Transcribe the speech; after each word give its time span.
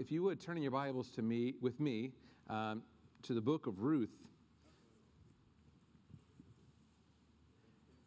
if 0.00 0.10
you 0.10 0.22
would 0.22 0.40
turn 0.40 0.56
in 0.56 0.62
your 0.62 0.72
Bibles 0.72 1.10
to 1.10 1.20
me 1.20 1.52
with 1.60 1.78
me 1.78 2.12
um, 2.48 2.82
to 3.22 3.34
the 3.34 3.40
book 3.42 3.66
of 3.66 3.80
Ruth. 3.80 4.16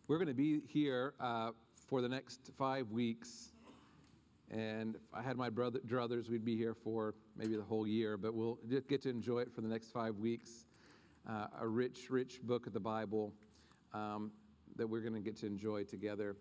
We're 0.08 0.18
going 0.18 0.28
to 0.28 0.34
be 0.34 0.62
here 0.68 1.14
uh, 1.20 1.52
for 1.88 2.02
the 2.02 2.10
next 2.10 2.50
five 2.58 2.90
weeks. 2.90 3.52
And 4.50 4.96
if 4.96 5.02
I 5.14 5.21
had 5.21 5.38
my 5.38 5.52
brother, 5.52 5.82
druthers, 5.86 6.32
we'd 6.32 6.44
be 6.44 6.58
here 6.58 6.74
for 6.74 7.14
maybe 7.38 7.56
the 7.56 7.62
whole 7.62 7.86
year, 7.86 8.18
but 8.18 8.34
we'll 8.34 8.57
get 8.89 9.04
to 9.04 9.10
enjoy 9.10 9.41
it 9.41 9.54
for 9.54 9.62
the 9.62 9.70
next 9.70 9.91
five 9.91 10.16
weeks. 10.16 10.66
Uh, 11.30 11.46
a 11.62 11.68
rich, 11.68 12.10
rich 12.10 12.41
book 12.41 12.66
of 12.66 12.73
the 12.73 12.80
Bible 12.80 13.32
um, 13.94 14.32
that 14.78 14.88
we're 14.88 15.02
going 15.02 15.14
to 15.14 15.21
get 15.21 15.38
to 15.41 15.46
enjoy 15.46 15.84
together. 15.84 16.38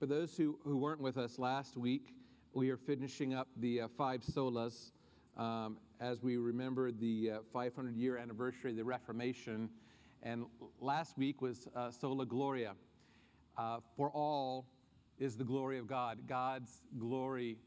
For 0.00 0.06
those 0.06 0.36
who, 0.36 0.58
who 0.64 0.78
weren't 0.78 1.00
with 1.00 1.16
us 1.16 1.38
last 1.38 1.76
week, 1.76 2.12
we 2.52 2.70
are 2.70 2.76
finishing 2.76 3.34
up 3.34 3.48
the 3.56 3.82
uh, 3.82 3.88
five 3.96 4.22
solas 4.22 4.90
um, 5.36 5.76
as 6.00 6.22
we 6.22 6.36
remember 6.36 6.90
the 6.90 7.32
uh, 7.32 7.38
500 7.52 7.96
year 7.96 8.16
anniversary 8.16 8.70
of 8.70 8.76
the 8.76 8.84
Reformation. 8.84 9.68
And 10.22 10.46
last 10.80 11.16
week 11.18 11.42
was 11.42 11.68
uh, 11.76 11.90
Sola 11.90 12.26
Gloria. 12.26 12.74
Uh, 13.56 13.78
for 13.96 14.10
all 14.10 14.66
is 15.18 15.36
the 15.36 15.44
glory 15.44 15.78
of 15.78 15.86
God. 15.86 16.20
God's 16.26 16.82
glory 16.98 17.58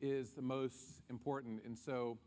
is 0.00 0.32
the 0.32 0.42
most 0.42 1.02
important. 1.10 1.62
And 1.64 1.76
so, 1.76 2.18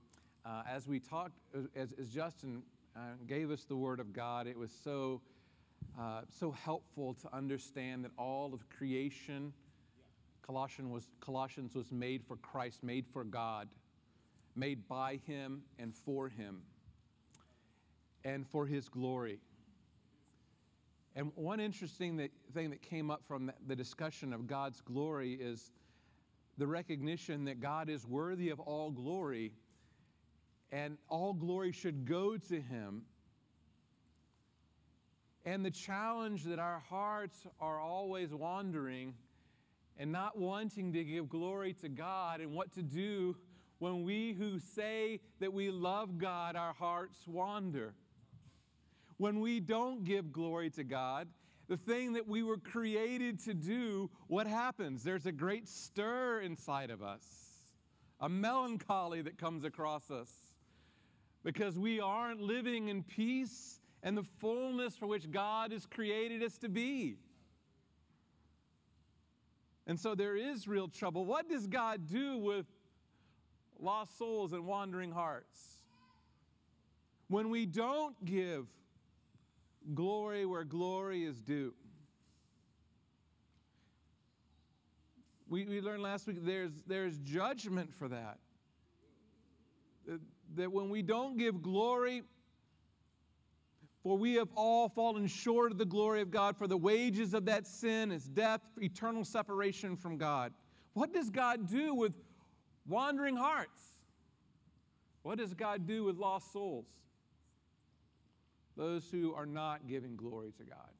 uh, 0.45 0.63
as 0.69 0.87
we 0.87 0.99
talked, 0.99 1.37
as, 1.75 1.93
as 1.99 2.09
Justin 2.09 2.63
uh, 2.95 2.99
gave 3.27 3.51
us 3.51 3.63
the 3.63 3.75
Word 3.75 3.99
of 3.99 4.11
God, 4.11 4.47
it 4.47 4.57
was 4.57 4.71
so 4.83 5.21
uh, 5.99 6.21
so 6.39 6.51
helpful 6.51 7.13
to 7.13 7.33
understand 7.33 8.03
that 8.03 8.11
all 8.17 8.53
of 8.53 8.67
creation, 8.69 9.53
Colossians 10.45 10.91
was, 10.91 11.09
Colossians 11.19 11.73
was 11.73 11.91
made 11.91 12.23
for 12.23 12.35
Christ, 12.37 12.83
made 12.83 13.05
for 13.07 13.23
God, 13.23 13.67
made 14.55 14.87
by 14.87 15.19
Him 15.25 15.63
and 15.79 15.93
for 15.95 16.29
Him, 16.29 16.61
and 18.23 18.47
for 18.47 18.65
His 18.65 18.87
glory. 18.87 19.39
And 21.15 21.31
one 21.35 21.59
interesting 21.59 22.17
that, 22.17 22.31
thing 22.53 22.69
that 22.69 22.81
came 22.81 23.09
up 23.09 23.21
from 23.27 23.51
the 23.67 23.75
discussion 23.75 24.33
of 24.33 24.45
God's 24.47 24.81
glory 24.81 25.33
is 25.33 25.71
the 26.57 26.67
recognition 26.67 27.45
that 27.45 27.59
God 27.59 27.89
is 27.89 28.05
worthy 28.05 28.49
of 28.49 28.59
all 28.59 28.91
glory, 28.91 29.53
and 30.71 30.97
all 31.09 31.33
glory 31.33 31.71
should 31.71 32.05
go 32.05 32.37
to 32.37 32.61
Him 32.61 33.03
and 35.45 35.63
the 35.63 35.71
challenge 35.71 36.43
that 36.43 36.57
our 36.57 36.79
hearts 36.89 37.45
are 37.61 37.79
always 37.79 38.33
wandering 38.33 39.13
and 39.97 40.11
not 40.11 40.37
wanting 40.37 40.93
to 40.93 41.03
give 41.03 41.29
glory 41.29 41.73
to 41.81 41.89
God 41.89 42.41
and 42.41 42.53
what 42.53 42.73
to 42.73 42.81
do 42.81 43.35
when 43.79 44.03
we 44.03 44.33
who 44.33 44.59
say 44.59 45.19
that 45.39 45.53
we 45.53 45.69
love 45.69 46.17
God, 46.17 46.55
our 46.55 46.73
hearts 46.73 47.27
wander. 47.27 47.93
When 49.17 49.39
we 49.39 49.59
don't 49.59 50.03
give 50.03 50.31
glory 50.31 50.69
to 50.71 50.83
God, 50.83 51.27
the 51.67 51.77
thing 51.77 52.13
that 52.13 52.27
we 52.27 52.43
were 52.43 52.57
created 52.57 53.39
to 53.45 53.53
do, 53.53 54.09
what 54.27 54.47
happens? 54.47 55.03
There's 55.03 55.25
a 55.25 55.31
great 55.31 55.67
stir 55.67 56.41
inside 56.41 56.89
of 56.89 57.01
us, 57.01 57.23
a 58.19 58.29
melancholy 58.29 59.21
that 59.23 59.37
comes 59.37 59.63
across 59.63 60.11
us 60.11 60.29
because 61.43 61.77
we 61.77 61.99
aren't 61.99 62.41
living 62.41 62.89
in 62.89 63.03
peace 63.03 63.79
and 64.03 64.17
the 64.17 64.23
fullness 64.39 64.95
for 64.95 65.07
which 65.07 65.31
God 65.31 65.71
has 65.71 65.85
created 65.85 66.43
us 66.43 66.57
to 66.59 66.69
be. 66.69 67.17
And 69.87 69.99
so 69.99 70.15
there 70.15 70.35
is 70.35 70.67
real 70.67 70.87
trouble. 70.87 71.25
What 71.25 71.47
does 71.47 71.67
God 71.67 72.07
do 72.07 72.37
with 72.37 72.65
lost 73.79 74.17
souls 74.17 74.53
and 74.53 74.65
wandering 74.65 75.11
hearts? 75.11 75.59
When 77.27 77.49
we 77.49 77.65
don't 77.65 78.23
give 78.25 78.65
glory 79.93 80.45
where 80.45 80.63
glory 80.63 81.23
is 81.23 81.41
due. 81.41 81.73
We, 85.47 85.65
we 85.65 85.81
learned 85.81 86.01
last 86.01 86.25
week 86.25 86.37
there's, 86.43 86.71
there's 86.87 87.19
judgment 87.19 87.93
for 87.93 88.07
that. 88.07 88.39
That 90.55 90.71
when 90.71 90.89
we 90.89 91.01
don't 91.01 91.37
give 91.37 91.61
glory 91.61 92.23
for 94.05 94.15
we 94.15 94.35
have 94.35 94.49
all 94.53 94.87
fallen 94.87 95.25
short 95.25 95.71
of 95.71 95.79
the 95.79 95.85
glory 95.85 96.21
of 96.21 96.29
God, 96.29 96.55
for 96.55 96.67
the 96.67 96.77
wages 96.77 97.33
of 97.33 97.45
that 97.45 97.65
sin 97.65 98.11
is 98.11 98.25
death, 98.25 98.61
eternal 98.79 99.25
separation 99.25 99.97
from 99.97 100.15
God. 100.15 100.53
What 100.93 101.11
does 101.11 101.31
God 101.31 101.67
do 101.67 101.95
with 101.95 102.13
wandering 102.87 103.35
hearts? 103.35 103.81
What 105.23 105.39
does 105.39 105.55
God 105.55 105.87
do 105.87 106.03
with 106.03 106.17
lost 106.17 106.53
souls? 106.53 106.85
Those 108.77 109.09
who 109.09 109.33
are 109.33 109.47
not 109.47 109.87
giving 109.87 110.15
glory 110.15 110.53
to 110.59 110.63
God. 110.63 110.91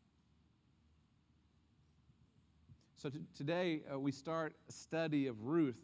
So 2.96 3.12
t- 3.12 3.20
today 3.38 3.84
uh, 3.94 4.00
we 4.00 4.12
start 4.12 4.56
a 4.68 4.72
study 4.72 5.28
of 5.28 5.44
Ruth. 5.44 5.78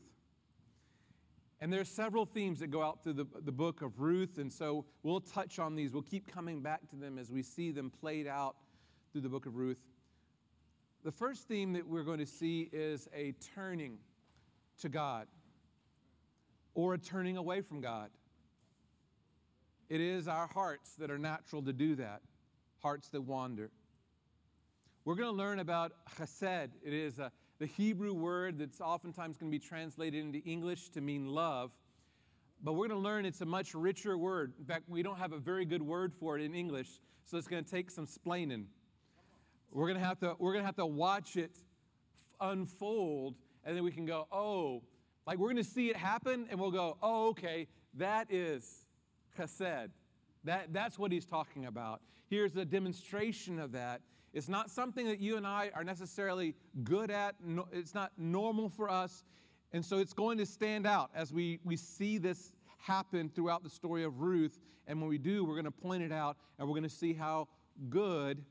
And 1.61 1.71
there's 1.71 1.89
several 1.89 2.25
themes 2.25 2.59
that 2.59 2.71
go 2.71 2.81
out 2.81 3.03
through 3.03 3.13
the, 3.13 3.27
the 3.45 3.51
book 3.51 3.83
of 3.83 3.99
Ruth, 3.99 4.39
and 4.39 4.51
so 4.51 4.83
we'll 5.03 5.21
touch 5.21 5.59
on 5.59 5.75
these. 5.75 5.93
We'll 5.93 6.01
keep 6.01 6.27
coming 6.27 6.61
back 6.61 6.89
to 6.89 6.95
them 6.95 7.19
as 7.19 7.31
we 7.31 7.43
see 7.43 7.71
them 7.71 7.91
played 7.91 8.25
out 8.25 8.55
through 9.11 9.21
the 9.21 9.29
book 9.29 9.45
of 9.45 9.55
Ruth. 9.55 9.77
The 11.03 11.11
first 11.11 11.47
theme 11.47 11.73
that 11.73 11.87
we're 11.87 12.03
going 12.03 12.17
to 12.17 12.25
see 12.25 12.67
is 12.73 13.07
a 13.15 13.33
turning 13.55 13.99
to 14.81 14.89
God 14.89 15.27
or 16.73 16.95
a 16.95 16.97
turning 16.97 17.37
away 17.37 17.61
from 17.61 17.79
God. 17.79 18.09
It 19.87 20.01
is 20.01 20.27
our 20.27 20.47
hearts 20.47 20.95
that 20.95 21.11
are 21.11 21.19
natural 21.19 21.61
to 21.63 21.73
do 21.73 21.95
that, 21.95 22.21
hearts 22.81 23.09
that 23.09 23.21
wander. 23.21 23.69
We're 25.05 25.15
going 25.15 25.29
to 25.29 25.37
learn 25.37 25.59
about 25.59 25.91
chesed. 26.17 26.69
It 26.83 26.93
is 26.93 27.19
a 27.19 27.31
the 27.61 27.67
Hebrew 27.67 28.11
word 28.11 28.57
that's 28.57 28.81
oftentimes 28.81 29.37
going 29.37 29.51
to 29.51 29.55
be 29.55 29.63
translated 29.63 30.25
into 30.25 30.39
English 30.39 30.89
to 30.89 30.99
mean 30.99 31.27
love. 31.27 31.69
But 32.63 32.73
we're 32.73 32.87
going 32.87 32.99
to 32.99 33.07
learn 33.07 33.23
it's 33.23 33.41
a 33.41 33.45
much 33.45 33.75
richer 33.75 34.17
word. 34.17 34.53
In 34.57 34.65
fact, 34.65 34.85
we 34.87 35.03
don't 35.03 35.19
have 35.19 35.31
a 35.31 35.37
very 35.37 35.63
good 35.65 35.83
word 35.83 36.11
for 36.11 36.39
it 36.39 36.41
in 36.41 36.55
English, 36.55 36.87
so 37.23 37.37
it's 37.37 37.47
going 37.47 37.63
to 37.63 37.69
take 37.69 37.91
some 37.91 38.07
splaining. 38.07 38.65
We're 39.69 39.85
going 39.85 39.99
to 39.99 40.03
have 40.03 40.19
to, 40.21 40.35
we're 40.39 40.53
going 40.53 40.63
to, 40.63 40.65
have 40.65 40.75
to 40.77 40.87
watch 40.87 41.35
it 41.35 41.55
unfold, 42.39 43.35
and 43.63 43.77
then 43.77 43.83
we 43.83 43.91
can 43.91 44.07
go, 44.07 44.25
oh, 44.31 44.81
like 45.27 45.37
we're 45.37 45.51
going 45.51 45.63
to 45.63 45.63
see 45.63 45.91
it 45.91 45.95
happen, 45.95 46.47
and 46.49 46.59
we'll 46.59 46.71
go, 46.71 46.97
oh, 47.03 47.27
okay, 47.29 47.67
that 47.93 48.25
is 48.31 48.87
chesed. 49.37 49.91
That, 50.45 50.73
that's 50.73 50.97
what 50.97 51.11
he's 51.11 51.27
talking 51.27 51.67
about. 51.67 52.01
Here's 52.27 52.55
a 52.55 52.65
demonstration 52.65 53.59
of 53.59 53.73
that 53.73 54.01
it's 54.33 54.47
not 54.47 54.69
something 54.69 55.05
that 55.07 55.19
you 55.19 55.35
and 55.37 55.45
I 55.45 55.71
are 55.75 55.83
necessarily 55.83 56.55
good 56.83 57.11
at, 57.11 57.35
it's 57.71 57.93
not 57.93 58.11
normal 58.17 58.69
for 58.69 58.89
us. 58.89 59.23
And 59.73 59.83
so 59.83 59.97
it's 59.97 60.13
going 60.13 60.37
to 60.37 60.45
stand 60.45 60.87
out 60.87 61.11
as 61.13 61.33
we, 61.33 61.59
we 61.63 61.75
see 61.75 62.17
this 62.17 62.53
happen 62.77 63.29
throughout 63.29 63.63
the 63.63 63.69
story 63.69 64.03
of 64.03 64.21
Ruth. 64.21 64.59
And 64.87 64.99
when 65.01 65.09
we 65.09 65.17
do, 65.17 65.43
we're 65.43 65.55
going 65.55 65.65
to 65.65 65.71
point 65.71 66.03
it 66.03 66.11
out 66.11 66.37
and 66.57 66.67
we're 66.67 66.73
going 66.73 66.83
to 66.83 66.89
see 66.89 67.13
how 67.13 67.47
good 67.89 68.43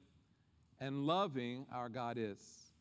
and 0.81 1.07
loving 1.07 1.67
our 1.73 1.89
God 1.89 2.17
is. 2.19 2.73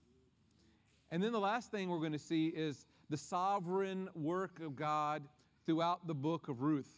And 1.12 1.24
then 1.24 1.32
the 1.32 1.40
last 1.40 1.72
thing 1.72 1.90
we're 1.90 2.00
going 2.00 2.12
to 2.12 2.20
see 2.20 2.48
is 2.48 2.86
the 3.10 3.18
sovereign 3.18 4.10
work 4.14 4.60
of 4.60 4.76
God 4.76 5.24
throughout 5.66 6.06
the 6.06 6.14
book 6.14 6.48
of 6.48 6.62
Ruth. 6.62 6.98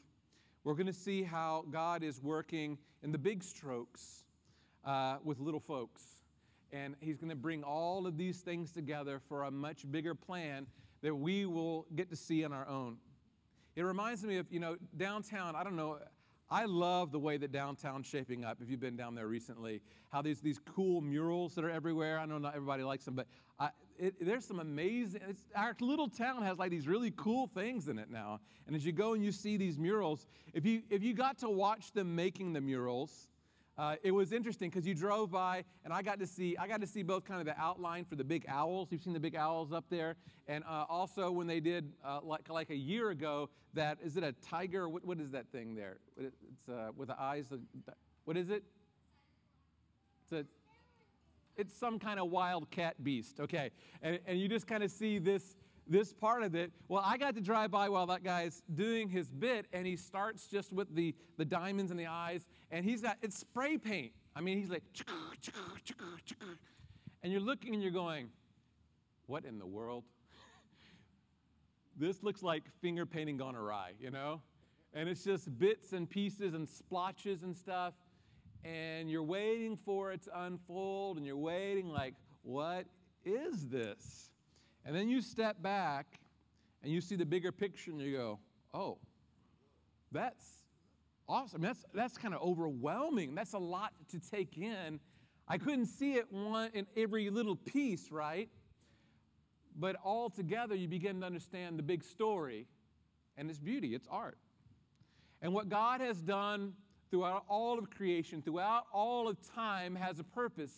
We're 0.63 0.75
going 0.75 0.88
to 0.88 0.94
see 0.94 1.23
how 1.23 1.66
God 1.72 2.03
is 2.03 2.22
working 2.22 2.78
in 3.03 3.11
the 3.11 3.17
big 3.17 3.44
strokes 3.44 4.25
uh, 4.86 5.18
with 5.24 5.40
little 5.40 5.59
folks. 5.59 6.03
And 6.72 6.96
he's 7.02 7.18
going 7.18 7.30
to 7.30 7.36
bring 7.36 7.64
all 7.64 8.08
of 8.08 8.18
these 8.18 8.40
things 8.40 8.72
together 8.72 9.19
for 9.28 9.44
a 9.44 9.52
much 9.52 9.90
bigger 9.92 10.16
plan 10.16 10.68
that 11.02 11.14
we 11.14 11.46
will 11.46 11.86
get 11.96 12.09
to 12.09 12.16
see 12.16 12.46
on 12.46 12.53
our 12.53 12.68
own. 12.68 12.97
It 13.75 13.84
reminds 13.84 14.24
me 14.24 14.38
of, 14.38 14.47
you 14.52 14.59
know, 14.59 14.78
downtown, 14.97 15.55
I 15.55 15.64
don't 15.64 15.76
know, 15.76 16.00
I 16.50 16.66
love 16.66 17.14
the 17.14 17.20
way 17.20 17.38
that 17.38 17.53
downtown's 17.53 18.05
shaping 18.05 18.44
up. 18.44 18.58
If 18.61 18.70
you've 18.70 18.82
been 18.82 18.97
down 18.97 19.16
there 19.16 19.28
recently, 19.28 19.82
how 20.09 20.22
there's 20.22 20.41
these 20.41 20.59
cool 20.59 21.00
murals 21.00 21.55
that 21.55 21.64
are 21.64 21.70
everywhere. 21.70 22.20
I 22.20 22.26
know 22.26 22.38
not 22.38 22.55
everybody 22.55 22.84
likes 22.84 23.05
them, 23.05 23.16
but 23.16 23.28
I, 23.58 23.70
it, 23.97 24.16
there's 24.20 24.46
some 24.46 24.59
amazing. 24.59 25.22
our 25.55 25.73
little 25.79 26.09
town 26.09 26.44
has 26.44 26.58
like 26.58 26.70
these 26.70 26.88
really 26.88 27.14
cool 27.16 27.47
things 27.47 27.88
in 27.88 27.97
it 27.97 28.09
now. 28.09 28.41
And 28.67 28.76
as 28.76 28.85
you 28.85 28.91
go 28.91 29.14
and 29.14 29.23
you 29.23 29.32
see 29.32 29.55
these 29.55 29.79
murals, 29.79 30.28
if 30.53 30.66
you 30.66 30.82
if 30.90 31.02
you 31.03 31.14
got 31.14 31.38
to 31.40 31.50
watch 31.50 31.94
them 31.94 32.16
making 32.16 32.52
the 32.52 32.59
murals, 32.59 33.29
uh, 33.81 33.95
it 34.03 34.11
was 34.11 34.31
interesting 34.31 34.69
because 34.69 34.85
you 34.85 34.93
drove 34.93 35.31
by 35.31 35.63
and 35.83 35.91
I 35.91 36.03
got 36.03 36.19
to 36.19 36.28
see 36.28 36.55
I 36.55 36.67
got 36.67 36.81
to 36.81 36.87
see 36.87 37.01
both 37.01 37.25
kind 37.25 37.39
of 37.39 37.47
the 37.47 37.59
outline 37.59 38.05
for 38.05 38.16
the 38.16 38.23
big 38.23 38.45
owls. 38.47 38.89
You've 38.91 39.01
seen 39.01 39.13
the 39.13 39.19
big 39.19 39.35
owls 39.35 39.73
up 39.73 39.85
there, 39.89 40.17
and 40.47 40.63
uh, 40.66 40.85
also 40.87 41.31
when 41.31 41.47
they 41.47 41.59
did 41.59 41.91
uh, 42.05 42.19
like 42.22 42.47
like 42.47 42.69
a 42.69 42.75
year 42.75 43.09
ago 43.09 43.49
that 43.73 43.97
is 44.03 44.17
it 44.17 44.23
a 44.23 44.33
tiger? 44.33 44.87
What, 44.87 45.03
what 45.03 45.19
is 45.19 45.31
that 45.31 45.47
thing 45.51 45.73
there? 45.73 45.97
It's 46.16 46.69
uh, 46.69 46.91
with 46.95 47.07
the 47.07 47.19
eyes. 47.19 47.45
What 48.25 48.37
is 48.37 48.51
it? 48.51 48.63
It's 50.25 50.31
a 50.31 50.45
it's 51.59 51.75
some 51.75 51.97
kind 51.97 52.19
of 52.19 52.29
wild 52.29 52.69
cat 52.69 53.03
beast. 53.03 53.39
Okay, 53.39 53.72
and, 54.03 54.19
and 54.28 54.39
you 54.39 54.47
just 54.47 54.67
kind 54.67 54.83
of 54.83 54.91
see 54.91 55.17
this 55.17 55.55
this 55.91 56.14
part 56.14 56.43
of 56.43 56.55
it. 56.55 56.72
Well, 56.88 57.03
I 57.05 57.17
got 57.17 57.35
to 57.35 57.41
drive 57.41 57.70
by 57.70 57.90
while 57.90 58.08
that 58.08 58.23
guy's 58.23 58.64
doing 58.73 59.09
his 59.09 59.29
bit, 59.29 59.67
and 59.73 59.85
he 59.85 59.97
starts 59.97 60.47
just 60.47 60.72
with 60.72 60.96
the, 60.96 61.14
the 61.38 61.46
diamonds 61.46 61.91
in 61.91 61.97
the 61.97 62.08
eyes, 62.08 62.47
and 62.72 62.85
he's 62.85 63.02
got 63.02 63.17
it's 63.22 63.38
spray 63.38 63.78
paint. 63.78 64.14
I 64.35 64.41
mean, 64.41 64.58
he's 64.58 64.70
like, 64.70 64.84
and 67.22 67.32
you're 67.32 67.41
looking 67.41 67.73
and 67.73 67.84
you're 67.84 67.91
going, 67.91 68.29
what 69.28 69.43
in 69.43 69.59
the 69.59 69.66
world? 69.66 70.05
this 71.97 72.23
looks 72.23 72.41
like 72.41 72.64
finger 72.82 73.05
painting 73.05 73.35
gone 73.35 73.55
awry, 73.55 73.91
you 73.99 74.09
know? 74.09 74.41
And 74.93 75.09
it's 75.09 75.23
just 75.23 75.58
bits 75.59 75.91
and 75.91 76.09
pieces 76.09 76.53
and 76.53 76.67
splotches 76.67 77.43
and 77.43 77.55
stuff. 77.55 77.93
And 78.64 79.11
you're 79.11 79.23
waiting 79.23 79.76
for 79.76 80.11
it 80.14 80.23
to 80.23 80.43
unfold, 80.43 81.17
and 81.17 81.26
you're 81.26 81.35
waiting, 81.35 81.90
like, 81.90 82.14
what 82.43 82.85
is 83.26 83.67
this? 83.67 84.30
And 84.85 84.95
then 84.95 85.09
you 85.09 85.22
step 85.22 85.61
back 85.61 86.19
and 86.83 86.91
you 86.91 87.01
see 87.01 87.16
the 87.16 87.25
bigger 87.25 87.51
picture, 87.51 87.91
and 87.91 88.01
you 88.01 88.17
go, 88.17 88.39
oh, 88.73 88.97
that's 90.11 90.45
awesome. 91.29 91.61
That's, 91.61 91.85
that's 91.93 92.17
kind 92.17 92.33
of 92.33 92.41
overwhelming. 92.41 93.35
That's 93.35 93.53
a 93.53 93.59
lot 93.59 93.93
to 94.09 94.19
take 94.19 94.57
in. 94.57 94.99
I 95.47 95.57
couldn't 95.57 95.85
see 95.87 96.13
it 96.13 96.31
one 96.31 96.72
in 96.73 96.87
every 96.97 97.29
little 97.29 97.55
piece, 97.55 98.11
right? 98.11 98.49
But 99.78 99.95
all 100.03 100.29
together, 100.29 100.75
you 100.75 100.87
begin 100.87 101.19
to 101.22 101.25
understand 101.25 101.78
the 101.78 101.83
big 101.83 102.03
story 102.03 102.67
and 103.37 103.49
its 103.49 103.59
beauty, 103.59 103.93
its 103.93 104.07
art. 104.09 104.37
And 105.41 105.53
what 105.53 105.69
God 105.69 106.01
has 106.01 106.17
done 106.22 106.73
throughout 107.09 107.43
all 107.47 107.78
of 107.78 107.89
creation, 107.89 108.41
throughout 108.41 108.85
all 108.93 109.28
of 109.28 109.37
time, 109.53 109.95
has 109.95 110.19
a 110.19 110.23
purpose. 110.23 110.73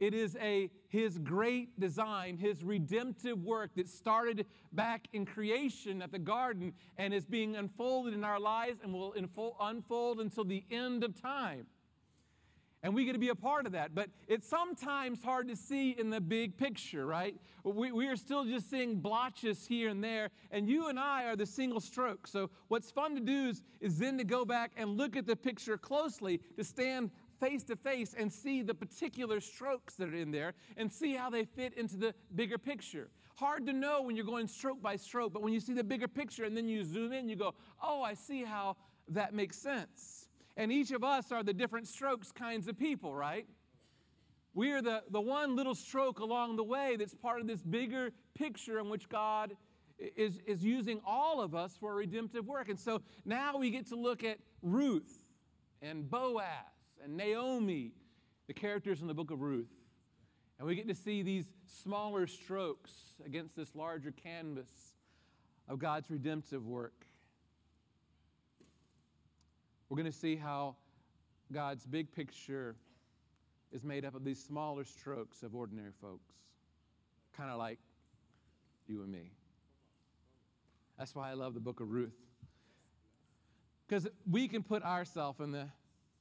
It 0.00 0.14
is 0.14 0.36
a 0.40 0.70
his 0.88 1.18
great 1.18 1.78
design, 1.78 2.38
his 2.38 2.64
redemptive 2.64 3.44
work 3.44 3.74
that 3.76 3.88
started 3.88 4.46
back 4.72 5.06
in 5.12 5.26
creation 5.26 6.00
at 6.00 6.10
the 6.10 6.18
garden 6.18 6.72
and 6.96 7.12
is 7.12 7.26
being 7.26 7.54
unfolded 7.54 8.14
in 8.14 8.24
our 8.24 8.40
lives 8.40 8.80
and 8.82 8.94
will 8.94 9.14
unfold 9.60 10.20
until 10.20 10.44
the 10.44 10.64
end 10.70 11.04
of 11.04 11.20
time. 11.20 11.66
And 12.82 12.94
we 12.94 13.04
get 13.04 13.12
to 13.12 13.18
be 13.18 13.28
a 13.28 13.34
part 13.34 13.66
of 13.66 13.72
that. 13.72 13.94
But 13.94 14.08
it's 14.26 14.48
sometimes 14.48 15.22
hard 15.22 15.48
to 15.48 15.56
see 15.56 15.90
in 15.90 16.08
the 16.08 16.20
big 16.20 16.56
picture, 16.56 17.06
right? 17.06 17.36
We, 17.62 17.92
we 17.92 18.06
are 18.06 18.16
still 18.16 18.44
just 18.44 18.70
seeing 18.70 19.00
blotches 19.00 19.66
here 19.66 19.90
and 19.90 20.02
there, 20.02 20.30
and 20.50 20.66
you 20.66 20.88
and 20.88 20.98
I 20.98 21.26
are 21.26 21.36
the 21.36 21.44
single 21.44 21.80
stroke. 21.80 22.26
So, 22.26 22.48
what's 22.68 22.90
fun 22.90 23.14
to 23.16 23.20
do 23.20 23.48
is, 23.48 23.62
is 23.82 23.98
then 23.98 24.16
to 24.16 24.24
go 24.24 24.46
back 24.46 24.72
and 24.78 24.96
look 24.96 25.14
at 25.14 25.26
the 25.26 25.36
picture 25.36 25.76
closely, 25.76 26.40
to 26.56 26.64
stand 26.64 27.10
face 27.40 27.64
to 27.64 27.76
face 27.76 28.14
and 28.16 28.32
see 28.32 28.62
the 28.62 28.74
particular 28.74 29.40
strokes 29.40 29.94
that 29.94 30.08
are 30.08 30.14
in 30.14 30.30
there 30.30 30.54
and 30.76 30.92
see 30.92 31.14
how 31.14 31.30
they 31.30 31.44
fit 31.44 31.74
into 31.74 31.96
the 31.96 32.14
bigger 32.34 32.58
picture. 32.58 33.08
Hard 33.36 33.66
to 33.66 33.72
know 33.72 34.02
when 34.02 34.16
you're 34.16 34.26
going 34.26 34.46
stroke 34.46 34.82
by 34.82 34.96
stroke, 34.96 35.32
but 35.32 35.42
when 35.42 35.52
you 35.52 35.60
see 35.60 35.72
the 35.72 35.82
bigger 35.82 36.06
picture 36.06 36.44
and 36.44 36.56
then 36.56 36.68
you 36.68 36.84
zoom 36.84 37.12
in, 37.12 37.28
you 37.28 37.36
go, 37.36 37.54
oh, 37.82 38.02
I 38.02 38.14
see 38.14 38.44
how 38.44 38.76
that 39.08 39.32
makes 39.32 39.56
sense. 39.56 40.28
And 40.56 40.70
each 40.70 40.90
of 40.90 41.02
us 41.02 41.32
are 41.32 41.42
the 41.42 41.54
different 41.54 41.88
strokes 41.88 42.30
kinds 42.30 42.68
of 42.68 42.78
people, 42.78 43.14
right? 43.14 43.46
We 44.52 44.72
are 44.72 44.82
the, 44.82 45.02
the 45.10 45.20
one 45.20 45.56
little 45.56 45.74
stroke 45.74 46.18
along 46.18 46.56
the 46.56 46.64
way 46.64 46.96
that's 46.98 47.14
part 47.14 47.40
of 47.40 47.46
this 47.46 47.62
bigger 47.62 48.10
picture 48.34 48.78
in 48.78 48.90
which 48.90 49.08
God 49.08 49.56
is, 50.16 50.40
is 50.46 50.64
using 50.64 51.00
all 51.06 51.40
of 51.40 51.54
us 51.54 51.76
for 51.78 51.94
redemptive 51.94 52.46
work. 52.46 52.68
And 52.68 52.78
so 52.78 53.00
now 53.24 53.56
we 53.56 53.70
get 53.70 53.86
to 53.88 53.96
look 53.96 54.24
at 54.24 54.38
Ruth 54.60 55.24
and 55.82 56.10
Boaz 56.10 56.79
and 57.04 57.16
Naomi, 57.16 57.92
the 58.46 58.54
characters 58.54 59.00
in 59.00 59.06
the 59.06 59.14
book 59.14 59.30
of 59.30 59.40
Ruth. 59.40 59.70
And 60.58 60.66
we 60.66 60.74
get 60.74 60.88
to 60.88 60.94
see 60.94 61.22
these 61.22 61.46
smaller 61.82 62.26
strokes 62.26 62.92
against 63.24 63.56
this 63.56 63.74
larger 63.74 64.12
canvas 64.12 64.70
of 65.68 65.78
God's 65.78 66.10
redemptive 66.10 66.66
work. 66.66 67.06
We're 69.88 69.96
going 69.96 70.10
to 70.10 70.16
see 70.16 70.36
how 70.36 70.76
God's 71.52 71.86
big 71.86 72.12
picture 72.12 72.76
is 73.72 73.82
made 73.84 74.04
up 74.04 74.14
of 74.14 74.24
these 74.24 74.42
smaller 74.42 74.84
strokes 74.84 75.42
of 75.42 75.54
ordinary 75.54 75.92
folks, 76.00 76.34
kind 77.36 77.50
of 77.50 77.58
like 77.58 77.78
you 78.86 79.02
and 79.02 79.10
me. 79.10 79.30
That's 80.98 81.14
why 81.14 81.30
I 81.30 81.34
love 81.34 81.54
the 81.54 81.60
book 81.60 81.80
of 81.80 81.90
Ruth. 81.90 82.14
Because 83.88 84.06
we 84.30 84.46
can 84.46 84.62
put 84.62 84.82
ourselves 84.82 85.40
in 85.40 85.50
the 85.50 85.68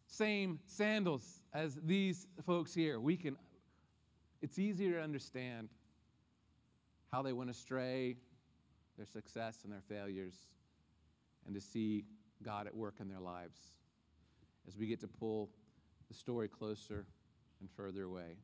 same 0.10 0.60
sandals 0.66 1.42
as 1.54 1.80
these 1.86 2.28
folks 2.44 2.74
here. 2.74 3.00
We 3.00 3.16
can, 3.16 3.38
it's 4.42 4.58
easier 4.58 4.98
to 4.98 5.02
understand 5.02 5.70
how 7.12 7.22
they 7.22 7.32
went 7.32 7.52
astray, 7.52 8.18
their 8.98 9.06
success 9.06 9.60
and 9.64 9.72
their 9.72 9.84
failures, 9.88 10.34
and 11.46 11.54
to 11.54 11.62
see 11.62 12.06
God 12.44 12.66
at 12.66 12.76
work 12.76 12.96
in 13.00 13.08
their 13.08 13.20
lives 13.20 13.60
as 14.68 14.76
we 14.76 14.88
get 14.88 15.00
to 15.02 15.08
pull 15.08 15.50
the 16.08 16.16
story 16.16 16.48
closer 16.48 17.06
and 17.60 17.70
further 17.70 18.04
away. 18.04 18.38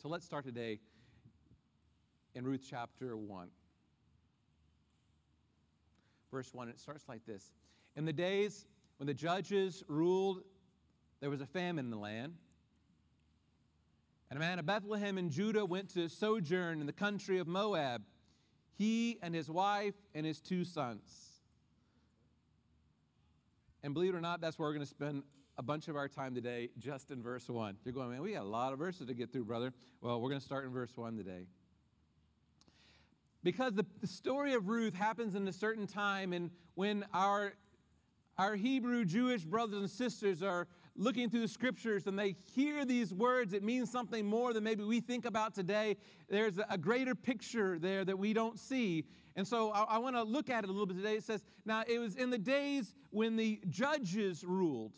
So 0.00 0.08
let's 0.08 0.24
start 0.24 0.44
today 0.44 0.78
in 2.36 2.44
Ruth 2.44 2.64
chapter 2.68 3.16
1. 3.16 3.48
Verse 6.30 6.54
1, 6.54 6.68
it 6.68 6.78
starts 6.78 7.08
like 7.08 7.26
this 7.26 7.50
In 7.96 8.04
the 8.04 8.12
days 8.12 8.66
when 8.98 9.06
the 9.06 9.14
judges 9.14 9.82
ruled, 9.88 10.42
there 11.20 11.30
was 11.30 11.40
a 11.40 11.46
famine 11.46 11.86
in 11.86 11.90
the 11.90 11.96
land. 11.96 12.34
And 14.30 14.36
a 14.36 14.40
man 14.40 14.58
of 14.58 14.66
Bethlehem 14.66 15.16
in 15.16 15.30
Judah 15.30 15.64
went 15.64 15.94
to 15.94 16.08
sojourn 16.08 16.80
in 16.80 16.86
the 16.86 16.92
country 16.92 17.38
of 17.38 17.46
Moab, 17.46 18.02
he 18.76 19.18
and 19.22 19.34
his 19.34 19.50
wife 19.50 19.94
and 20.14 20.26
his 20.26 20.40
two 20.40 20.64
sons. 20.64 21.10
And 23.82 23.94
believe 23.94 24.14
it 24.14 24.16
or 24.18 24.20
not, 24.20 24.40
that's 24.40 24.58
where 24.58 24.68
we're 24.68 24.74
going 24.74 24.84
to 24.84 24.90
spend 24.90 25.22
a 25.56 25.62
bunch 25.62 25.88
of 25.88 25.96
our 25.96 26.08
time 26.08 26.34
today, 26.34 26.68
just 26.78 27.10
in 27.10 27.22
verse 27.22 27.48
1. 27.48 27.78
You're 27.84 27.94
going, 27.94 28.10
man, 28.10 28.22
we 28.22 28.32
got 28.32 28.42
a 28.42 28.44
lot 28.44 28.72
of 28.72 28.78
verses 28.78 29.06
to 29.06 29.14
get 29.14 29.32
through, 29.32 29.44
brother. 29.44 29.72
Well, 30.00 30.20
we're 30.20 30.28
going 30.28 30.40
to 30.40 30.44
start 30.44 30.64
in 30.64 30.72
verse 30.72 30.96
1 30.96 31.16
today. 31.16 31.46
Because 33.42 33.72
the, 33.74 33.86
the 34.00 34.06
story 34.06 34.54
of 34.54 34.68
Ruth 34.68 34.94
happens 34.94 35.34
in 35.34 35.46
a 35.48 35.52
certain 35.52 35.86
time, 35.86 36.32
and 36.32 36.50
when 36.74 37.04
our 37.14 37.54
our 38.38 38.54
Hebrew 38.54 39.04
Jewish 39.04 39.44
brothers 39.44 39.80
and 39.80 39.90
sisters 39.90 40.42
are 40.42 40.68
looking 40.94 41.28
through 41.28 41.40
the 41.40 41.48
scriptures 41.48 42.06
and 42.06 42.16
they 42.16 42.36
hear 42.54 42.84
these 42.84 43.12
words, 43.12 43.52
it 43.52 43.64
means 43.64 43.90
something 43.90 44.24
more 44.24 44.52
than 44.52 44.62
maybe 44.62 44.84
we 44.84 45.00
think 45.00 45.24
about 45.24 45.54
today. 45.54 45.96
There's 46.28 46.58
a 46.70 46.78
greater 46.78 47.14
picture 47.14 47.78
there 47.78 48.04
that 48.04 48.16
we 48.16 48.32
don't 48.32 48.58
see. 48.58 49.04
And 49.34 49.46
so 49.46 49.72
I, 49.72 49.82
I 49.82 49.98
want 49.98 50.14
to 50.14 50.22
look 50.22 50.50
at 50.50 50.64
it 50.64 50.70
a 50.70 50.72
little 50.72 50.86
bit 50.86 50.96
today. 50.96 51.16
It 51.16 51.24
says, 51.24 51.42
Now 51.64 51.82
it 51.86 51.98
was 51.98 52.14
in 52.14 52.30
the 52.30 52.38
days 52.38 52.94
when 53.10 53.36
the 53.36 53.60
judges 53.68 54.44
ruled. 54.44 54.94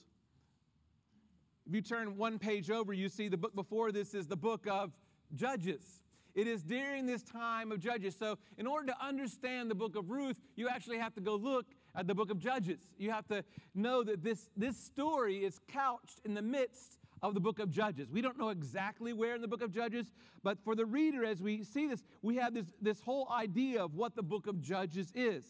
If 1.66 1.74
you 1.74 1.82
turn 1.82 2.16
one 2.16 2.38
page 2.38 2.70
over, 2.70 2.92
you 2.92 3.08
see 3.08 3.28
the 3.28 3.36
book 3.36 3.54
before 3.54 3.90
this 3.90 4.12
is 4.12 4.26
the 4.26 4.36
book 4.36 4.66
of 4.66 4.92
Judges. 5.34 6.02
It 6.34 6.46
is 6.46 6.62
during 6.62 7.06
this 7.06 7.22
time 7.22 7.72
of 7.72 7.80
Judges. 7.80 8.16
So, 8.16 8.38
in 8.58 8.66
order 8.66 8.86
to 8.88 9.04
understand 9.04 9.70
the 9.70 9.74
book 9.74 9.96
of 9.96 10.10
Ruth, 10.10 10.36
you 10.56 10.68
actually 10.68 10.98
have 10.98 11.14
to 11.14 11.20
go 11.20 11.36
look 11.36 11.66
at 11.94 12.06
the 12.06 12.14
book 12.14 12.30
of 12.30 12.38
Judges. 12.38 12.80
You 12.98 13.10
have 13.10 13.26
to 13.28 13.44
know 13.74 14.02
that 14.02 14.22
this, 14.22 14.50
this 14.56 14.76
story 14.76 15.44
is 15.44 15.60
couched 15.68 16.20
in 16.24 16.34
the 16.34 16.42
midst 16.42 16.98
of 17.22 17.34
the 17.34 17.40
book 17.40 17.58
of 17.58 17.70
Judges. 17.70 18.10
We 18.10 18.22
don't 18.22 18.38
know 18.38 18.48
exactly 18.48 19.12
where 19.12 19.34
in 19.34 19.42
the 19.42 19.48
book 19.48 19.62
of 19.62 19.72
Judges, 19.72 20.12
but 20.42 20.58
for 20.64 20.74
the 20.74 20.86
reader, 20.86 21.24
as 21.24 21.42
we 21.42 21.64
see 21.64 21.86
this, 21.86 22.02
we 22.22 22.36
have 22.36 22.54
this, 22.54 22.66
this 22.80 23.00
whole 23.00 23.28
idea 23.30 23.84
of 23.84 23.94
what 23.94 24.16
the 24.16 24.22
book 24.22 24.46
of 24.46 24.60
Judges 24.60 25.12
is. 25.14 25.44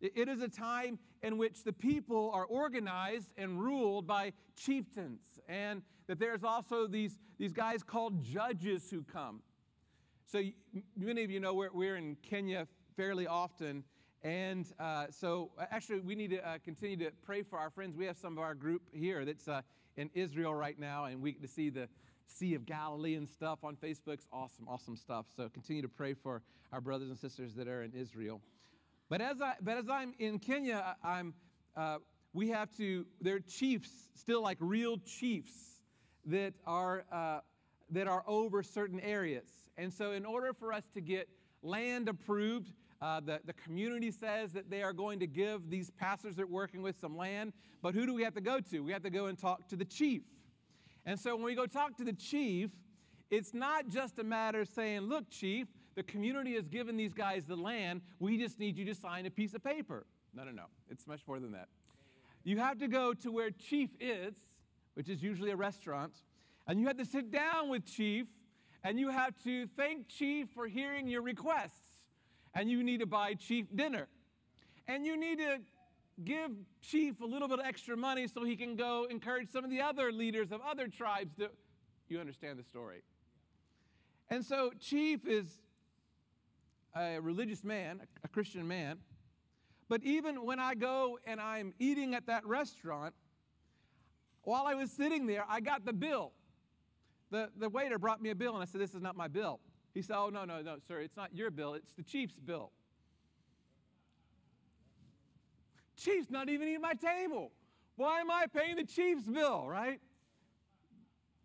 It 0.00 0.28
is 0.28 0.42
a 0.42 0.48
time 0.48 0.98
in 1.22 1.38
which 1.38 1.62
the 1.62 1.72
people 1.72 2.32
are 2.34 2.44
organized 2.44 3.30
and 3.36 3.62
ruled 3.62 4.04
by 4.04 4.32
chieftains, 4.56 5.22
and 5.48 5.82
that 6.08 6.18
there's 6.18 6.42
also 6.42 6.88
these, 6.88 7.20
these 7.38 7.52
guys 7.52 7.84
called 7.84 8.20
judges 8.20 8.90
who 8.90 9.04
come. 9.04 9.42
So, 10.26 10.42
many 10.96 11.22
of 11.22 11.30
you 11.30 11.38
know 11.38 11.54
we're, 11.54 11.70
we're 11.72 11.96
in 11.96 12.16
Kenya 12.16 12.66
fairly 12.96 13.28
often, 13.28 13.84
and 14.24 14.66
uh, 14.78 15.06
so, 15.10 15.50
uh, 15.58 15.64
actually, 15.70 16.00
we 16.00 16.14
need 16.14 16.30
to 16.30 16.48
uh, 16.48 16.58
continue 16.64 16.96
to 16.98 17.10
pray 17.22 17.42
for 17.42 17.58
our 17.58 17.70
friends. 17.70 17.96
We 17.96 18.06
have 18.06 18.16
some 18.16 18.38
of 18.38 18.38
our 18.38 18.54
group 18.54 18.82
here 18.92 19.24
that's 19.24 19.48
uh, 19.48 19.62
in 19.96 20.10
Israel 20.14 20.54
right 20.54 20.78
now, 20.78 21.06
and 21.06 21.20
we 21.20 21.32
get 21.32 21.42
to 21.42 21.48
see 21.48 21.70
the 21.70 21.88
Sea 22.28 22.54
of 22.54 22.64
Galilee 22.64 23.16
and 23.16 23.28
stuff 23.28 23.64
on 23.64 23.74
Facebook. 23.74 24.14
It's 24.14 24.26
awesome, 24.32 24.68
awesome 24.68 24.96
stuff. 24.96 25.26
So, 25.36 25.48
continue 25.48 25.82
to 25.82 25.88
pray 25.88 26.14
for 26.14 26.42
our 26.72 26.80
brothers 26.80 27.08
and 27.08 27.18
sisters 27.18 27.54
that 27.56 27.66
are 27.66 27.82
in 27.82 27.92
Israel. 27.92 28.40
But 29.08 29.20
as 29.20 29.42
I, 29.42 29.54
but 29.60 29.76
as 29.76 29.88
I'm 29.90 30.14
in 30.20 30.38
Kenya, 30.38 30.96
I'm, 31.02 31.34
uh, 31.76 31.98
we 32.32 32.48
have 32.50 32.70
to. 32.76 33.04
There 33.20 33.36
are 33.36 33.40
chiefs, 33.40 33.90
still 34.14 34.40
like 34.40 34.56
real 34.60 34.98
chiefs, 34.98 35.82
that 36.26 36.54
are 36.64 37.04
uh, 37.10 37.40
that 37.90 38.06
are 38.06 38.22
over 38.28 38.62
certain 38.62 39.00
areas. 39.00 39.48
And 39.76 39.92
so, 39.92 40.12
in 40.12 40.24
order 40.24 40.52
for 40.52 40.72
us 40.72 40.84
to 40.94 41.00
get 41.00 41.28
land 41.62 42.08
approved 42.08 42.70
uh, 43.02 43.20
the, 43.20 43.40
the 43.44 43.52
community 43.52 44.12
says 44.12 44.52
that 44.52 44.70
they 44.70 44.82
are 44.82 44.92
going 44.92 45.18
to 45.18 45.26
give 45.26 45.68
these 45.68 45.90
pastors 45.90 46.36
that 46.36 46.42
are 46.42 46.46
working 46.46 46.82
with 46.82 46.98
some 47.00 47.16
land, 47.16 47.52
but 47.82 47.94
who 47.94 48.06
do 48.06 48.14
we 48.14 48.22
have 48.22 48.34
to 48.34 48.40
go 48.40 48.60
to? 48.60 48.80
We 48.80 48.92
have 48.92 49.02
to 49.02 49.10
go 49.10 49.26
and 49.26 49.36
talk 49.36 49.68
to 49.68 49.76
the 49.76 49.84
chief. 49.84 50.22
And 51.04 51.18
so 51.18 51.34
when 51.34 51.44
we 51.44 51.56
go 51.56 51.66
talk 51.66 51.96
to 51.96 52.04
the 52.04 52.12
chief, 52.12 52.70
it's 53.30 53.52
not 53.52 53.88
just 53.88 54.18
a 54.20 54.24
matter 54.24 54.60
of 54.60 54.68
saying, 54.68 55.00
look, 55.00 55.28
chief, 55.30 55.66
the 55.96 56.02
community 56.04 56.54
has 56.54 56.68
given 56.68 56.96
these 56.96 57.12
guys 57.12 57.44
the 57.44 57.56
land. 57.56 58.02
We 58.20 58.38
just 58.38 58.60
need 58.60 58.78
you 58.78 58.84
to 58.84 58.94
sign 58.94 59.26
a 59.26 59.30
piece 59.30 59.54
of 59.54 59.64
paper. 59.64 60.06
No, 60.32 60.44
no, 60.44 60.52
no. 60.52 60.64
It's 60.88 61.06
much 61.06 61.22
more 61.26 61.40
than 61.40 61.52
that. 61.52 61.68
You 62.44 62.58
have 62.58 62.78
to 62.78 62.88
go 62.88 63.14
to 63.14 63.30
where 63.30 63.50
Chief 63.50 63.90
is, 64.00 64.34
which 64.94 65.08
is 65.08 65.22
usually 65.22 65.50
a 65.50 65.56
restaurant, 65.56 66.12
and 66.66 66.80
you 66.80 66.86
have 66.86 66.98
to 66.98 67.04
sit 67.04 67.30
down 67.30 67.68
with 67.68 67.84
Chief, 67.84 68.26
and 68.84 68.98
you 68.98 69.10
have 69.10 69.34
to 69.44 69.66
thank 69.76 70.08
Chief 70.08 70.48
for 70.54 70.66
hearing 70.66 71.08
your 71.08 71.22
requests. 71.22 71.81
And 72.54 72.70
you 72.70 72.82
need 72.82 73.00
to 73.00 73.06
buy 73.06 73.34
Chief 73.34 73.66
dinner. 73.74 74.08
And 74.86 75.06
you 75.06 75.16
need 75.16 75.38
to 75.38 75.58
give 76.24 76.50
Chief 76.82 77.20
a 77.20 77.24
little 77.24 77.48
bit 77.48 77.58
of 77.58 77.64
extra 77.64 77.96
money 77.96 78.26
so 78.26 78.44
he 78.44 78.56
can 78.56 78.76
go 78.76 79.06
encourage 79.10 79.50
some 79.50 79.64
of 79.64 79.70
the 79.70 79.80
other 79.80 80.12
leaders 80.12 80.52
of 80.52 80.60
other 80.60 80.88
tribes 80.88 81.34
to. 81.36 81.50
You 82.08 82.20
understand 82.20 82.58
the 82.58 82.64
story. 82.64 83.02
And 84.28 84.44
so, 84.44 84.70
Chief 84.78 85.26
is 85.26 85.60
a 86.94 87.18
religious 87.20 87.64
man, 87.64 88.00
a 88.22 88.28
Christian 88.28 88.68
man. 88.68 88.98
But 89.88 90.02
even 90.04 90.44
when 90.44 90.58
I 90.58 90.74
go 90.74 91.18
and 91.26 91.40
I'm 91.40 91.74
eating 91.78 92.14
at 92.14 92.26
that 92.26 92.46
restaurant, 92.46 93.14
while 94.42 94.66
I 94.66 94.74
was 94.74 94.90
sitting 94.90 95.26
there, 95.26 95.44
I 95.48 95.60
got 95.60 95.84
the 95.84 95.92
bill. 95.92 96.32
The, 97.30 97.50
the 97.56 97.68
waiter 97.68 97.98
brought 97.98 98.20
me 98.20 98.30
a 98.30 98.34
bill, 98.34 98.54
and 98.54 98.62
I 98.62 98.66
said, 98.66 98.80
This 98.80 98.94
is 98.94 99.00
not 99.00 99.16
my 99.16 99.28
bill. 99.28 99.60
He 99.94 100.02
said, 100.02 100.16
Oh, 100.16 100.30
no, 100.30 100.44
no, 100.44 100.62
no, 100.62 100.76
sir, 100.86 101.00
it's 101.00 101.16
not 101.16 101.34
your 101.34 101.50
bill, 101.50 101.74
it's 101.74 101.92
the 101.92 102.02
chief's 102.02 102.38
bill. 102.38 102.72
Chief's 105.96 106.30
not 106.30 106.48
even 106.48 106.68
eating 106.68 106.80
my 106.80 106.94
table. 106.94 107.52
Why 107.96 108.20
am 108.20 108.30
I 108.30 108.46
paying 108.46 108.76
the 108.76 108.84
chief's 108.84 109.28
bill, 109.28 109.68
right? 109.68 110.00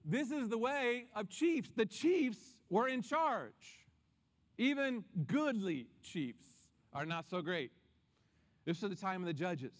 This 0.03 0.31
is 0.31 0.47
the 0.47 0.57
way 0.57 1.05
of 1.15 1.29
chiefs. 1.29 1.69
The 1.75 1.85
chiefs 1.85 2.39
were 2.69 2.87
in 2.87 3.01
charge. 3.01 3.85
Even 4.57 5.03
goodly 5.27 5.87
chiefs 6.01 6.45
are 6.93 7.05
not 7.05 7.29
so 7.29 7.41
great. 7.41 7.71
This 8.65 8.81
is 8.81 8.89
the 8.89 8.95
time 8.95 9.21
of 9.21 9.27
the 9.27 9.33
judges. 9.33 9.73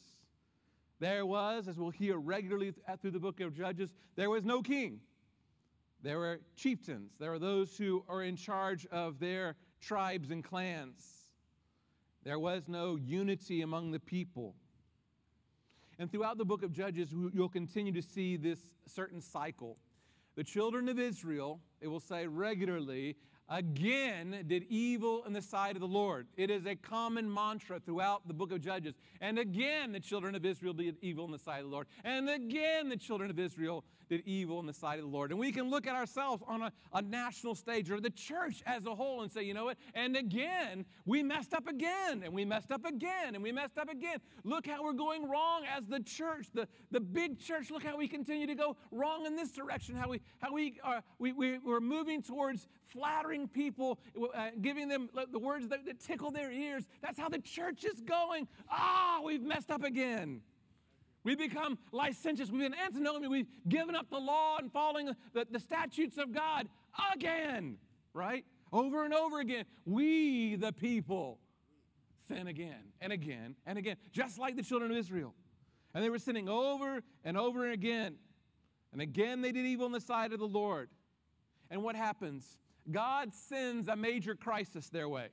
There 1.00 1.26
was, 1.26 1.68
as 1.68 1.78
we'll 1.78 1.92
hear 1.92 2.18
regularly 2.18 2.74
through 3.02 3.12
the 3.12 3.20
book 3.20 3.40
of 3.40 3.54
Judges, 3.56 3.94
there 4.16 4.30
was 4.30 4.44
no 4.44 4.62
king. 4.62 5.00
There 6.04 6.20
were 6.20 6.40
chieftains. 6.56 7.12
There 7.20 7.32
were 7.32 7.40
those 7.40 7.78
who 7.78 8.04
are 8.08 8.24
in 8.24 8.36
charge 8.36 8.86
of 8.88 9.20
their 9.20 9.56
tribes 9.82 10.32
and 10.32 10.44
clans. 10.44 11.04
There 12.24 12.40
was 12.40 12.68
no 12.68 12.96
unity 12.96 13.62
among 13.62 13.92
the 13.92 14.00
people. 14.00 14.56
And 16.00 16.12
throughout 16.12 16.38
the 16.38 16.46
book 16.46 16.62
of 16.62 16.72
Judges, 16.72 17.14
you'll 17.34 17.50
continue 17.50 17.94
to 17.94 18.02
see 18.02 18.38
this 18.38 18.60
certain 18.86 19.22
cycle. 19.22 19.78
The 20.36 20.44
children 20.44 20.90
of 20.90 21.00
Israel, 21.00 21.60
it 21.82 21.88
will 21.88 22.00
say 22.00 22.28
regularly, 22.28 23.16
again 23.50 24.44
did 24.46 24.66
evil 24.70 25.24
in 25.26 25.34
the 25.34 25.42
sight 25.42 25.76
of 25.76 25.80
the 25.80 25.88
Lord. 25.88 26.28
It 26.36 26.52
is 26.52 26.66
a 26.66 26.76
common 26.76 27.34
mantra 27.34 27.80
throughout 27.80 28.28
the 28.28 28.34
book 28.34 28.52
of 28.52 28.62
Judges. 28.62 28.94
And 29.22 29.40
again, 29.40 29.92
the 29.92 30.00
children 30.00 30.36
of 30.36 30.46
Israel 30.46 30.74
did 30.74 30.98
evil 31.02 31.26
in 31.26 31.32
the 31.32 31.40
sight 31.40 31.60
of 31.60 31.66
the 31.66 31.72
Lord. 31.72 31.88
And 32.04 32.30
again, 32.30 32.90
the 32.90 32.98
children 32.98 33.32
of 33.32 33.40
Israel 33.40 33.84
did 34.10 34.24
evil 34.26 34.60
in 34.60 34.66
the 34.66 34.74
sight 34.74 35.00
of 35.00 35.06
the 35.06 35.12
Lord. 35.12 35.32
And 35.32 35.40
we 35.40 35.52
can 35.52 35.70
look 35.70 35.88
at 35.88 35.96
ourselves 35.96 36.44
on 36.48 36.62
a, 36.62 36.72
a 36.94 37.02
national 37.02 37.56
stage 37.56 37.92
or 37.92 38.00
the 38.00 38.10
church 38.10 38.64
as 38.66 38.86
a 38.86 38.96
whole 38.96 39.22
and 39.22 39.32
say, 39.32 39.44
you 39.44 39.54
know 39.54 39.66
what? 39.66 39.78
And 39.94 40.16
again, 40.16 40.86
we 41.06 41.24
messed 41.24 41.54
up 41.54 41.68
again, 41.68 42.24
and 42.24 42.34
we 42.34 42.46
messed 42.46 42.72
up 42.72 42.86
again, 42.86 43.36
and 43.36 43.44
we 43.44 43.52
messed 43.52 43.78
up 43.78 43.90
again. 43.90 44.18
Look 44.44 44.68
how 44.68 44.84
we're 44.84 44.94
going 44.94 45.30
wrong 45.30 45.64
as 45.76 45.86
the 45.86 46.00
church, 46.00 46.48
the, 46.54 46.68
the 46.92 47.00
big 47.00 47.40
church. 47.40 47.72
Look 47.72 47.84
how 47.84 47.98
we 47.98 48.08
continue 48.08 48.48
to 48.48 48.56
go 48.56 48.78
wrong 48.92 49.26
in 49.26 49.36
this 49.36 49.52
direction, 49.52 49.96
how, 49.96 50.10
we, 50.10 50.22
how 50.40 50.54
we, 50.54 50.80
are, 50.84 51.04
we, 51.20 51.34
we, 51.34 51.60
we're 51.60 51.80
moving 51.80 52.22
towards 52.22 52.68
flattering 52.88 53.48
people, 53.48 54.00
uh, 54.34 54.50
giving 54.62 54.88
them 54.88 55.10
the 55.32 55.40
words 55.40 55.68
that, 55.68 55.86
that 55.86 56.00
tickle 56.00 56.32
their 56.32 56.52
ears. 56.52 56.88
That's 57.02 57.20
how 57.20 57.30
the 57.30 57.40
church 57.40 57.84
is 57.84 58.02
going. 58.02 58.48
Ah, 58.70 59.18
oh, 59.20 59.26
we've 59.26 59.42
messed 59.42 59.72
up 59.72 59.84
again. 59.84 60.42
We 61.28 61.36
become 61.36 61.78
licentious. 61.92 62.50
We've 62.50 62.62
been 62.62 62.74
antinomian. 62.74 63.30
We've 63.30 63.50
given 63.68 63.98
up 63.98 64.10
the 64.10 64.18
law 64.18 64.60
and 64.60 64.72
following 64.72 65.08
the, 65.34 65.46
the 65.52 65.60
statutes 65.60 66.18
of 66.18 66.32
God 66.32 66.70
again, 67.14 67.76
right? 68.14 68.46
Over 68.72 69.04
and 69.04 69.14
over 69.14 69.42
again. 69.42 69.66
We, 69.86 70.56
the 70.56 70.72
people, 70.72 71.40
sin 72.30 72.48
again 72.48 72.94
and 73.02 73.12
again 73.12 73.58
and 73.66 73.78
again, 73.78 73.98
just 74.14 74.40
like 74.40 74.56
the 74.56 74.64
children 74.64 74.90
of 74.90 74.96
Israel. 74.96 75.34
And 75.94 76.02
they 76.02 76.10
were 76.10 76.18
sinning 76.18 76.48
over 76.48 77.02
and 77.26 77.38
over 77.38 77.66
and 77.66 77.74
again. 77.74 78.16
And 78.94 79.02
again, 79.02 79.42
they 79.42 79.52
did 79.52 79.66
evil 79.66 79.86
in 79.86 79.92
the 79.92 80.00
sight 80.00 80.32
of 80.32 80.40
the 80.40 80.48
Lord. 80.48 80.88
And 81.70 81.84
what 81.84 81.98
happens? 81.98 82.58
God 82.90 83.34
sends 83.34 83.90
a 83.90 83.98
major 83.98 84.34
crisis 84.34 84.88
their 84.88 85.10
way. 85.10 85.28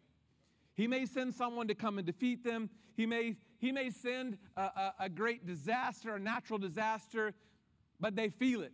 He 0.75 0.89
may 0.89 1.07
send 1.07 1.35
someone 1.35 1.69
to 1.69 1.75
come 1.77 1.99
and 1.99 2.07
defeat 2.07 2.43
them. 2.43 2.69
He 2.97 3.07
may, 3.07 3.37
he 3.65 3.73
may 3.73 3.89
send 3.89 4.37
a, 4.57 4.61
a, 4.61 4.95
a 5.01 5.09
great 5.09 5.47
disaster, 5.47 6.15
a 6.15 6.21
natural 6.21 6.59
disaster, 6.59 7.33
but 7.99 8.15
they 8.15 8.29
feel 8.29 8.61
it. 8.63 8.73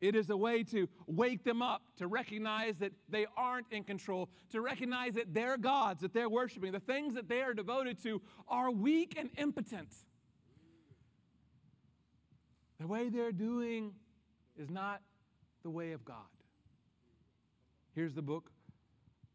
It 0.00 0.14
is 0.14 0.30
a 0.30 0.36
way 0.36 0.62
to 0.64 0.88
wake 1.08 1.42
them 1.42 1.60
up, 1.60 1.82
to 1.96 2.06
recognize 2.06 2.78
that 2.78 2.92
they 3.08 3.26
aren't 3.36 3.66
in 3.72 3.82
control, 3.82 4.28
to 4.50 4.60
recognize 4.60 5.14
that 5.14 5.34
their 5.34 5.56
gods 5.56 6.02
that 6.02 6.14
they're 6.14 6.28
worshiping, 6.28 6.70
the 6.70 6.78
things 6.78 7.14
that 7.14 7.28
they 7.28 7.40
are 7.40 7.52
devoted 7.52 8.00
to, 8.04 8.22
are 8.46 8.70
weak 8.70 9.16
and 9.18 9.30
impotent. 9.36 9.92
The 12.78 12.86
way 12.86 13.08
they're 13.08 13.32
doing 13.32 13.94
is 14.56 14.70
not 14.70 15.02
the 15.64 15.70
way 15.70 15.90
of 15.90 16.04
God. 16.04 16.16
Here's 17.96 18.14
the 18.14 18.22
book 18.22 18.52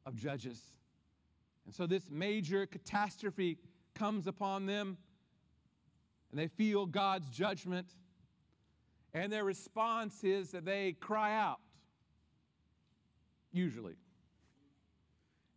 of 0.05 0.15
Judges. 0.15 0.61
And 1.65 1.75
so 1.75 1.85
this 1.85 2.09
major 2.09 2.65
catastrophe 2.65 3.57
comes 3.95 4.27
upon 4.27 4.65
them, 4.65 4.97
and 6.31 6.39
they 6.39 6.47
feel 6.47 6.85
God's 6.85 7.29
judgment. 7.29 7.87
And 9.13 9.31
their 9.31 9.43
response 9.43 10.23
is 10.23 10.51
that 10.51 10.65
they 10.65 10.93
cry 10.93 11.35
out, 11.35 11.59
usually. 13.51 13.95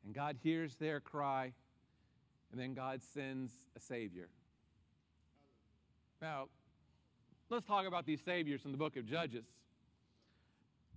And 0.04 0.14
God 0.14 0.36
hears 0.42 0.76
their 0.76 1.00
cry, 1.00 1.52
and 2.52 2.60
then 2.60 2.74
God 2.74 3.02
sends 3.02 3.52
a 3.76 3.80
Savior. 3.80 4.28
Now, 6.20 6.48
let's 7.50 7.66
talk 7.66 7.86
about 7.86 8.06
these 8.06 8.20
Saviors 8.22 8.64
in 8.64 8.72
the 8.72 8.78
book 8.78 8.96
of 8.96 9.06
Judges. 9.06 9.44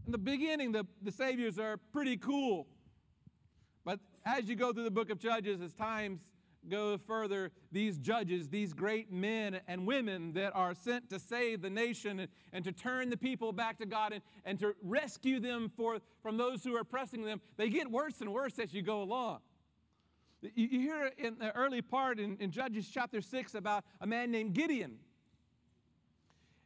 In 0.05 0.11
the 0.11 0.17
beginning, 0.17 0.71
the, 0.71 0.85
the 1.01 1.11
Saviors 1.11 1.59
are 1.59 1.77
pretty 1.77 2.17
cool. 2.17 2.67
But 3.85 3.99
as 4.25 4.45
you 4.49 4.55
go 4.55 4.73
through 4.73 4.83
the 4.83 4.91
book 4.91 5.09
of 5.09 5.19
Judges, 5.19 5.61
as 5.61 5.73
times 5.73 6.21
go 6.69 6.97
further, 6.97 7.51
these 7.71 7.97
judges, 7.97 8.49
these 8.49 8.73
great 8.73 9.11
men 9.11 9.59
and 9.67 9.85
women 9.85 10.33
that 10.33 10.55
are 10.55 10.73
sent 10.73 11.09
to 11.09 11.19
save 11.19 11.61
the 11.61 11.69
nation 11.69 12.19
and, 12.21 12.29
and 12.53 12.63
to 12.65 12.71
turn 12.71 13.09
the 13.09 13.17
people 13.17 13.51
back 13.51 13.77
to 13.79 13.85
God 13.85 14.13
and, 14.13 14.21
and 14.45 14.59
to 14.59 14.75
rescue 14.81 15.39
them 15.39 15.71
for, 15.75 15.99
from 16.21 16.37
those 16.37 16.63
who 16.63 16.75
are 16.75 16.81
oppressing 16.81 17.23
them, 17.23 17.41
they 17.57 17.69
get 17.69 17.89
worse 17.89 18.21
and 18.21 18.31
worse 18.31 18.59
as 18.59 18.73
you 18.73 18.81
go 18.81 19.01
along. 19.01 19.39
You, 20.41 20.51
you 20.55 20.79
hear 20.79 21.11
in 21.17 21.37
the 21.37 21.55
early 21.55 21.81
part 21.81 22.19
in, 22.19 22.37
in 22.39 22.51
Judges 22.51 22.89
chapter 22.91 23.21
6 23.21 23.55
about 23.55 23.83
a 23.99 24.07
man 24.07 24.31
named 24.31 24.53
Gideon. 24.53 24.99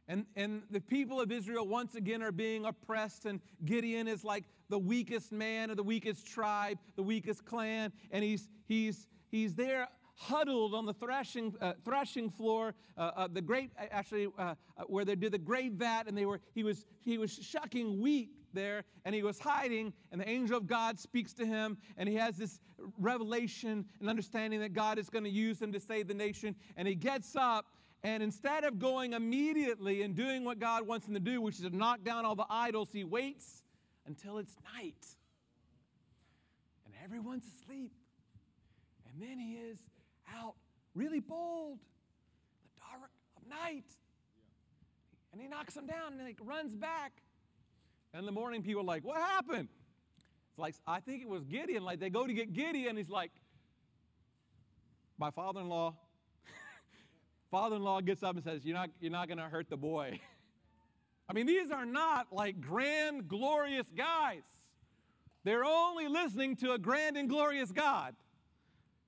And, 0.06 0.26
and 0.36 0.62
the 0.70 0.80
people 0.80 1.20
of 1.20 1.32
Israel 1.32 1.66
once 1.66 1.94
again 1.94 2.22
are 2.22 2.32
being 2.32 2.66
oppressed, 2.66 3.24
and 3.24 3.40
Gideon 3.64 4.06
is 4.06 4.22
like 4.22 4.44
the 4.68 4.78
weakest 4.78 5.32
man 5.32 5.70
of 5.70 5.76
the 5.76 5.82
weakest 5.82 6.26
tribe, 6.26 6.78
the 6.96 7.02
weakest 7.02 7.44
clan, 7.44 7.92
and 8.10 8.22
he's, 8.22 8.48
he's, 8.66 9.06
he's 9.34 9.54
there 9.54 9.88
huddled 10.16 10.74
on 10.74 10.86
the 10.86 10.94
threshing, 10.94 11.54
uh, 11.60 11.72
floor, 12.36 12.74
uh, 12.96 13.10
uh, 13.16 13.28
the 13.30 13.42
grape, 13.42 13.72
actually, 13.90 14.28
uh, 14.38 14.54
uh, 14.78 14.84
where 14.86 15.04
they 15.04 15.16
did 15.16 15.32
the 15.32 15.38
grape 15.38 15.74
vat, 15.74 16.04
and 16.06 16.16
they 16.16 16.24
were, 16.24 16.40
he, 16.54 16.62
was, 16.62 16.86
he 17.02 17.18
was 17.18 17.32
shucking 17.32 18.00
wheat 18.00 18.30
there, 18.52 18.84
and 19.04 19.14
he 19.14 19.24
was 19.24 19.40
hiding, 19.40 19.92
and 20.12 20.20
the 20.20 20.28
angel 20.28 20.56
of 20.56 20.68
God 20.68 20.98
speaks 21.00 21.32
to 21.34 21.44
him, 21.44 21.76
and 21.96 22.08
he 22.08 22.14
has 22.14 22.36
this 22.36 22.60
revelation 22.98 23.84
and 23.98 24.08
understanding 24.08 24.60
that 24.60 24.72
God 24.72 24.98
is 24.98 25.10
going 25.10 25.24
to 25.24 25.30
use 25.30 25.60
him 25.60 25.72
to 25.72 25.80
save 25.80 26.06
the 26.06 26.14
nation, 26.14 26.54
and 26.76 26.86
he 26.86 26.94
gets 26.94 27.34
up, 27.34 27.66
and 28.04 28.22
instead 28.22 28.62
of 28.62 28.78
going 28.78 29.14
immediately 29.14 30.02
and 30.02 30.14
doing 30.14 30.44
what 30.44 30.60
God 30.60 30.86
wants 30.86 31.08
him 31.08 31.14
to 31.14 31.20
do, 31.20 31.40
which 31.40 31.56
is 31.56 31.62
to 31.62 31.76
knock 31.76 32.04
down 32.04 32.24
all 32.24 32.36
the 32.36 32.46
idols, 32.48 32.90
he 32.92 33.02
waits 33.02 33.64
until 34.06 34.38
it's 34.38 34.54
night. 34.76 35.06
And 36.84 36.94
everyone's 37.02 37.46
asleep. 37.46 37.90
And 39.14 39.22
then 39.22 39.38
he 39.38 39.54
is 39.54 39.78
out 40.36 40.54
really 40.94 41.20
bold, 41.20 41.78
in 41.78 42.58
the 42.64 42.98
dark 42.98 43.10
of 43.36 43.48
night. 43.48 43.84
And 45.32 45.40
he 45.40 45.48
knocks 45.48 45.74
them 45.74 45.86
down 45.86 46.18
and 46.18 46.28
he 46.28 46.34
runs 46.40 46.74
back. 46.74 47.12
And 48.12 48.26
the 48.26 48.32
morning, 48.32 48.62
people 48.62 48.82
are 48.82 48.84
like, 48.84 49.04
What 49.04 49.16
happened? 49.16 49.68
It's 50.50 50.58
like, 50.58 50.74
I 50.86 51.00
think 51.00 51.22
it 51.22 51.28
was 51.28 51.44
Gideon. 51.44 51.84
Like, 51.84 52.00
they 52.00 52.10
go 52.10 52.26
to 52.26 52.32
get 52.32 52.52
Gideon. 52.52 52.90
and 52.90 52.98
He's 52.98 53.08
like, 53.08 53.32
My 55.18 55.30
father 55.30 55.60
in 55.60 55.68
law 55.68 55.94
father 57.50 57.76
in 57.76 57.82
law 57.82 58.00
gets 58.00 58.22
up 58.22 58.34
and 58.34 58.44
says, 58.44 58.64
You're 58.64 58.76
not, 58.76 58.90
you're 59.00 59.12
not 59.12 59.28
going 59.28 59.38
to 59.38 59.44
hurt 59.44 59.68
the 59.68 59.76
boy. 59.76 60.20
I 61.28 61.32
mean, 61.32 61.46
these 61.46 61.70
are 61.70 61.86
not 61.86 62.32
like 62.32 62.60
grand, 62.60 63.28
glorious 63.28 63.86
guys. 63.96 64.42
They're 65.44 65.64
only 65.64 66.08
listening 66.08 66.56
to 66.56 66.72
a 66.72 66.78
grand 66.78 67.16
and 67.16 67.28
glorious 67.28 67.70
God 67.70 68.14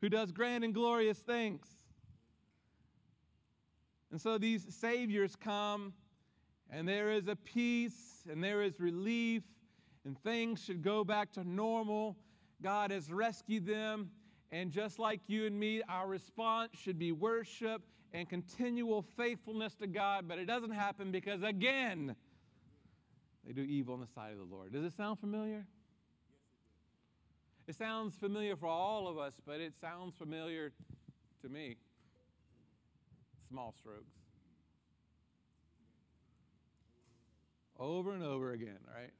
who 0.01 0.09
does 0.09 0.33
grand 0.33 0.65
and 0.65 0.75
glorious 0.75 1.19
things. 1.19 1.67
And 4.11 4.21
so 4.21 4.39
these 4.39 4.75
saviors 4.75 5.37
come, 5.37 5.93
and 6.71 6.89
there 6.89 7.11
is 7.11 7.29
a 7.29 7.37
peace, 7.37 8.25
and 8.31 8.43
there 8.43 8.63
is 8.63 8.81
relief, 8.81 9.43
and 10.05 10.19
things 10.23 10.63
should 10.65 10.83
go 10.83 11.05
back 11.05 11.33
to 11.33 11.45
normal. 11.45 12.17
God 12.63 12.91
has 12.91 13.11
rescued 13.11 13.67
them, 13.67 14.11
and 14.53 14.71
just 14.71 14.99
like 14.99 15.21
you 15.27 15.47
and 15.47 15.59
me, 15.59 15.83
our 15.89 16.07
response 16.07 16.71
should 16.79 16.99
be 16.99 17.13
worship 17.13 17.83
and 18.13 18.29
continual 18.29 19.03
faithfulness 19.17 19.75
to 19.75 19.87
God, 19.87 20.27
but 20.29 20.39
it 20.39 20.47
doesn't 20.47 20.71
happen 20.71 21.11
because, 21.11 21.43
again, 21.43 22.15
they 23.45 23.53
do 23.53 23.63
evil 23.63 23.95
in 23.95 24.01
the 24.01 24.07
sight 24.07 24.33
of 24.33 24.39
the 24.39 24.55
Lord. 24.55 24.73
Does 24.73 24.85
it 24.85 24.93
sound 24.97 25.19
familiar? 25.19 25.67
It 27.69 27.75
sounds 27.75 28.15
familiar 28.15 28.55
for 28.55 28.69
all 28.69 29.09
of 29.09 29.19
us, 29.19 29.35
but 29.45 29.61
it 29.61 29.75
sounds 29.81 30.15
familiar 30.17 30.73
to 31.43 31.49
me. 31.49 31.77
Small 33.49 33.75
strokes. 33.77 34.15
Over 37.79 38.13
and 38.13 38.23
over 38.23 38.53
again, 38.53 38.79
right? 38.95 39.11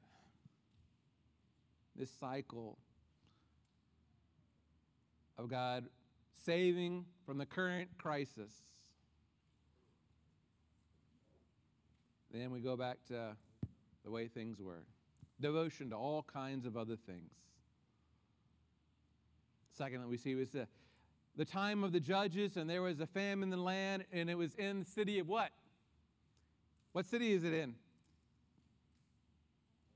This 1.95 2.09
cycle 2.19 2.77
of 5.37 5.49
God 5.49 5.87
saving 6.45 7.05
from 7.25 7.37
the 7.37 7.45
current 7.45 7.89
crisis. 7.97 8.51
Then 12.31 12.51
we 12.51 12.61
go 12.61 12.77
back 12.77 12.97
to 13.09 13.35
the 14.05 14.11
way 14.11 14.27
things 14.27 14.61
were. 14.61 14.85
Devotion 15.41 15.89
to 15.89 15.95
all 15.95 16.23
kinds 16.23 16.65
of 16.65 16.77
other 16.77 16.95
things. 16.95 17.31
Second 19.77 20.01
that 20.01 20.07
we 20.07 20.17
see 20.17 20.33
was 20.33 20.49
the, 20.49 20.67
the 21.35 21.45
time 21.45 21.83
of 21.83 21.91
the 21.91 21.99
judges, 21.99 22.57
and 22.57 22.67
there 22.67 22.81
was 22.81 22.99
a 22.99 23.05
famine 23.05 23.53
in 23.53 23.59
the 23.59 23.63
land, 23.63 24.05
and 24.11 24.27
it 24.27 24.35
was 24.35 24.55
in 24.55 24.79
the 24.79 24.85
city 24.85 25.19
of 25.19 25.27
what? 25.27 25.51
What 26.93 27.05
city 27.05 27.31
is 27.31 27.43
it 27.43 27.53
in? 27.53 27.75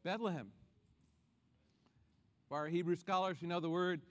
Bethlehem. 0.03 0.49
For 2.47 2.57
our 2.57 2.67
Hebrew 2.67 2.95
scholars, 2.95 3.37
you 3.41 3.47
know 3.47 3.59
the 3.59 3.71
word 3.71 4.01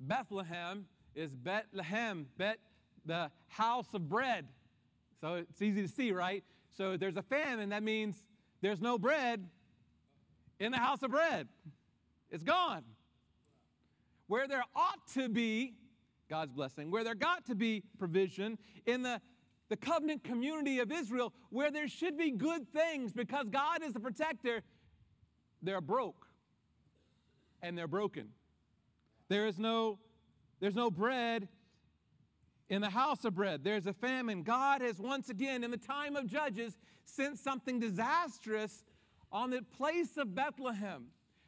Bethlehem 0.00 0.86
is 1.14 1.30
Bethlehem, 1.36 2.26
Bet, 2.36 2.58
the 3.04 3.30
house 3.46 3.94
of 3.94 4.08
bread. 4.08 4.46
So 5.20 5.34
it's 5.34 5.62
easy 5.62 5.82
to 5.82 5.88
see, 5.88 6.10
right? 6.10 6.42
So 6.76 6.96
there's 6.96 7.16
a 7.16 7.22
famine, 7.22 7.68
that 7.68 7.84
means 7.84 8.24
there's 8.60 8.80
no 8.80 8.98
bread 8.98 9.46
in 10.58 10.72
the 10.72 10.78
house 10.78 11.04
of 11.04 11.12
bread. 11.12 11.46
It's 12.30 12.42
gone. 12.42 12.82
Where 14.26 14.48
there 14.48 14.64
ought 14.74 15.06
to 15.14 15.28
be, 15.28 15.74
God's 16.28 16.52
blessing, 16.52 16.90
where 16.90 17.04
there 17.04 17.14
got 17.14 17.46
to 17.46 17.54
be 17.54 17.82
provision 17.98 18.58
in 18.86 19.02
the, 19.02 19.20
the 19.68 19.76
covenant 19.76 20.24
community 20.24 20.80
of 20.80 20.90
Israel, 20.90 21.32
where 21.50 21.70
there 21.70 21.88
should 21.88 22.16
be 22.16 22.30
good 22.30 22.72
things 22.72 23.12
because 23.12 23.48
God 23.48 23.82
is 23.82 23.92
the 23.92 24.00
protector, 24.00 24.62
they're 25.62 25.80
broke 25.80 26.26
and 27.62 27.76
they're 27.76 27.88
broken. 27.88 28.28
There 29.28 29.46
is 29.46 29.58
no, 29.58 29.98
there's 30.60 30.76
no 30.76 30.90
bread 30.90 31.48
in 32.68 32.80
the 32.80 32.90
house 32.90 33.24
of 33.24 33.34
bread. 33.34 33.64
There's 33.64 33.86
a 33.86 33.92
famine. 33.92 34.42
God 34.42 34.82
has 34.82 34.98
once 34.98 35.28
again, 35.28 35.64
in 35.64 35.70
the 35.70 35.76
time 35.76 36.16
of 36.16 36.26
Judges, 36.26 36.76
sent 37.04 37.38
something 37.38 37.78
disastrous 37.78 38.84
on 39.30 39.50
the 39.50 39.62
place 39.62 40.16
of 40.16 40.34
Bethlehem. 40.34 41.06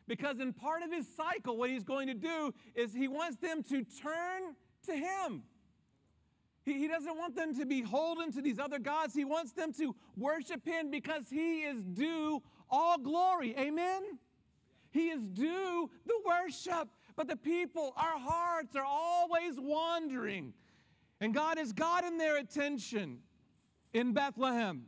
Because 0.09 0.41
in 0.41 0.55
part 0.55 0.83
of 0.83 0.91
his 0.91 1.07
cycle, 1.07 1.59
what 1.59 1.71
he's 1.71 1.85
going 1.85 2.09
to 2.09 2.15
do 2.15 2.53
is 2.75 2.95
he 2.95 3.07
wants 3.07 3.37
them 3.37 3.63
to 3.65 3.85
turn 3.85 4.57
to 4.87 4.93
him. 4.93 5.43
He, 6.65 6.73
he 6.79 6.89
doesn't 6.89 7.17
want 7.17 7.37
them 7.37 7.55
to 7.57 7.67
be 7.67 7.83
holden 7.83 8.33
to 8.33 8.41
these 8.41 8.59
other 8.59 8.79
gods. 8.79 9.15
He 9.15 9.27
wants 9.27 9.53
them 9.53 9.73
to 9.75 9.95
worship 10.17 10.67
him 10.67 10.91
because 10.91 11.25
he 11.31 11.61
is 11.61 11.85
due 11.85 12.43
all 12.71 12.99
glory. 12.99 13.55
Amen? 13.59 14.03
He 14.91 15.11
is 15.11 15.23
due 15.27 15.91
the 16.07 16.21
worship. 16.27 16.89
But 17.15 17.29
the 17.29 17.37
people, 17.37 17.93
our 17.97 18.19
hearts 18.19 18.75
are 18.77 18.85
always 18.85 19.55
wandering. 19.59 20.55
And 21.21 21.35
God 21.35 21.59
has 21.59 21.73
gotten 21.73 22.17
their 22.17 22.39
attention 22.39 23.19
in 23.93 24.13
Bethlehem. 24.15 24.85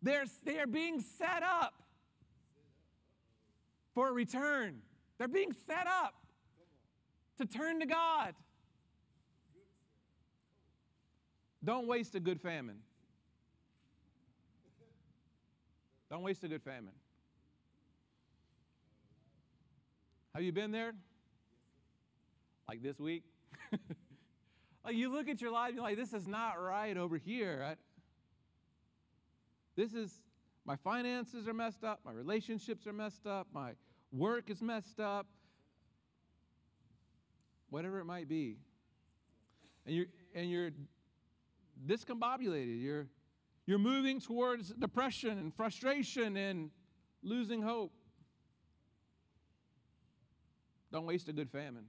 They're, 0.00 0.24
they 0.44 0.58
are 0.58 0.66
being 0.66 1.00
set 1.00 1.42
up 1.42 1.74
for 3.98 4.10
a 4.10 4.12
return. 4.12 4.76
They're 5.18 5.26
being 5.26 5.52
set 5.66 5.88
up 5.88 6.14
to 7.36 7.46
turn 7.46 7.80
to 7.80 7.86
God. 7.86 8.32
Don't 11.64 11.88
waste 11.88 12.14
a 12.14 12.20
good 12.20 12.40
famine. 12.40 12.78
Don't 16.08 16.22
waste 16.22 16.44
a 16.44 16.48
good 16.48 16.62
famine. 16.62 16.94
Have 20.32 20.44
you 20.44 20.52
been 20.52 20.70
there? 20.70 20.92
Like 22.68 22.84
this 22.84 23.00
week? 23.00 23.24
like 24.84 24.94
you 24.94 25.10
look 25.10 25.28
at 25.28 25.40
your 25.40 25.50
life, 25.50 25.74
you're 25.74 25.82
like, 25.82 25.96
this 25.96 26.12
is 26.12 26.28
not 26.28 26.52
right 26.52 26.96
over 26.96 27.16
here. 27.16 27.66
I, 27.70 27.74
this 29.74 29.92
is, 29.92 30.22
my 30.64 30.76
finances 30.76 31.48
are 31.48 31.52
messed 31.52 31.82
up, 31.82 31.98
my 32.04 32.12
relationships 32.12 32.86
are 32.86 32.92
messed 32.92 33.26
up, 33.26 33.48
my 33.52 33.72
work 34.12 34.50
is 34.50 34.62
messed 34.62 35.00
up, 35.00 35.26
whatever 37.70 38.00
it 38.00 38.04
might 38.04 38.28
be. 38.28 38.56
And 39.86 39.94
you're, 39.94 40.06
and 40.34 40.50
you're 40.50 40.70
discombobulated. 41.86 42.82
You're, 42.82 43.06
you're 43.66 43.78
moving 43.78 44.20
towards 44.20 44.70
depression 44.70 45.38
and 45.38 45.54
frustration 45.54 46.36
and 46.36 46.70
losing 47.22 47.62
hope. 47.62 47.92
Don't 50.90 51.04
waste 51.04 51.28
a 51.28 51.32
good 51.32 51.50
famine. 51.50 51.84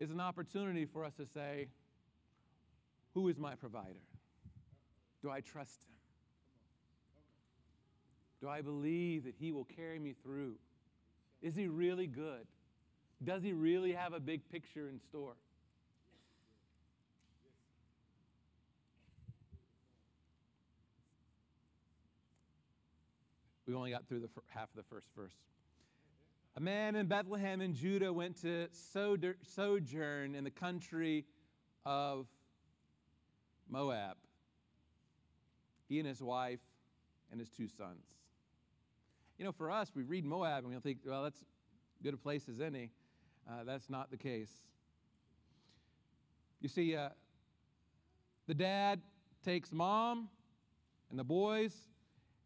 It's 0.00 0.10
an 0.10 0.20
opportunity 0.20 0.84
for 0.84 1.04
us 1.04 1.14
to 1.14 1.26
say, 1.26 1.68
Who 3.14 3.28
is 3.28 3.38
my 3.38 3.54
provider? 3.54 4.02
Do 5.22 5.30
I 5.30 5.40
trust 5.40 5.84
him? 5.84 5.94
Do 8.42 8.48
I 8.48 8.60
believe 8.60 9.24
that 9.24 9.34
He 9.38 9.52
will 9.52 9.64
carry 9.64 10.00
me 10.00 10.14
through? 10.24 10.56
Is 11.40 11.54
He 11.54 11.68
really 11.68 12.08
good? 12.08 12.44
Does 13.22 13.42
He 13.44 13.52
really 13.52 13.92
have 13.92 14.12
a 14.12 14.20
big 14.20 14.42
picture 14.50 14.88
in 14.88 14.98
store? 14.98 15.36
We 23.64 23.74
only 23.74 23.92
got 23.92 24.08
through 24.08 24.20
the 24.20 24.28
half 24.48 24.70
of 24.70 24.76
the 24.76 24.82
first 24.82 25.06
verse. 25.16 25.32
A 26.56 26.60
man 26.60 26.96
in 26.96 27.06
Bethlehem 27.06 27.60
in 27.60 27.74
Judah 27.74 28.12
went 28.12 28.42
to 28.42 28.66
sojourn 28.72 30.34
in 30.34 30.42
the 30.42 30.50
country 30.50 31.24
of 31.86 32.26
Moab. 33.70 34.16
He 35.88 36.00
and 36.00 36.08
his 36.08 36.20
wife 36.20 36.60
and 37.30 37.38
his 37.40 37.48
two 37.48 37.68
sons. 37.68 38.04
You 39.42 39.46
know, 39.46 39.52
for 39.58 39.72
us, 39.72 39.90
we 39.92 40.04
read 40.04 40.24
Moab 40.24 40.62
and 40.62 40.72
we 40.72 40.78
think, 40.78 40.98
well, 41.04 41.24
that's 41.24 41.44
good 42.00 42.14
a 42.14 42.16
place 42.16 42.48
as 42.48 42.60
any. 42.60 42.92
Uh, 43.50 43.64
that's 43.64 43.90
not 43.90 44.08
the 44.12 44.16
case. 44.16 44.52
You 46.60 46.68
see, 46.68 46.94
uh, 46.94 47.08
the 48.46 48.54
dad 48.54 49.00
takes 49.44 49.72
mom 49.72 50.28
and 51.10 51.18
the 51.18 51.24
boys, 51.24 51.74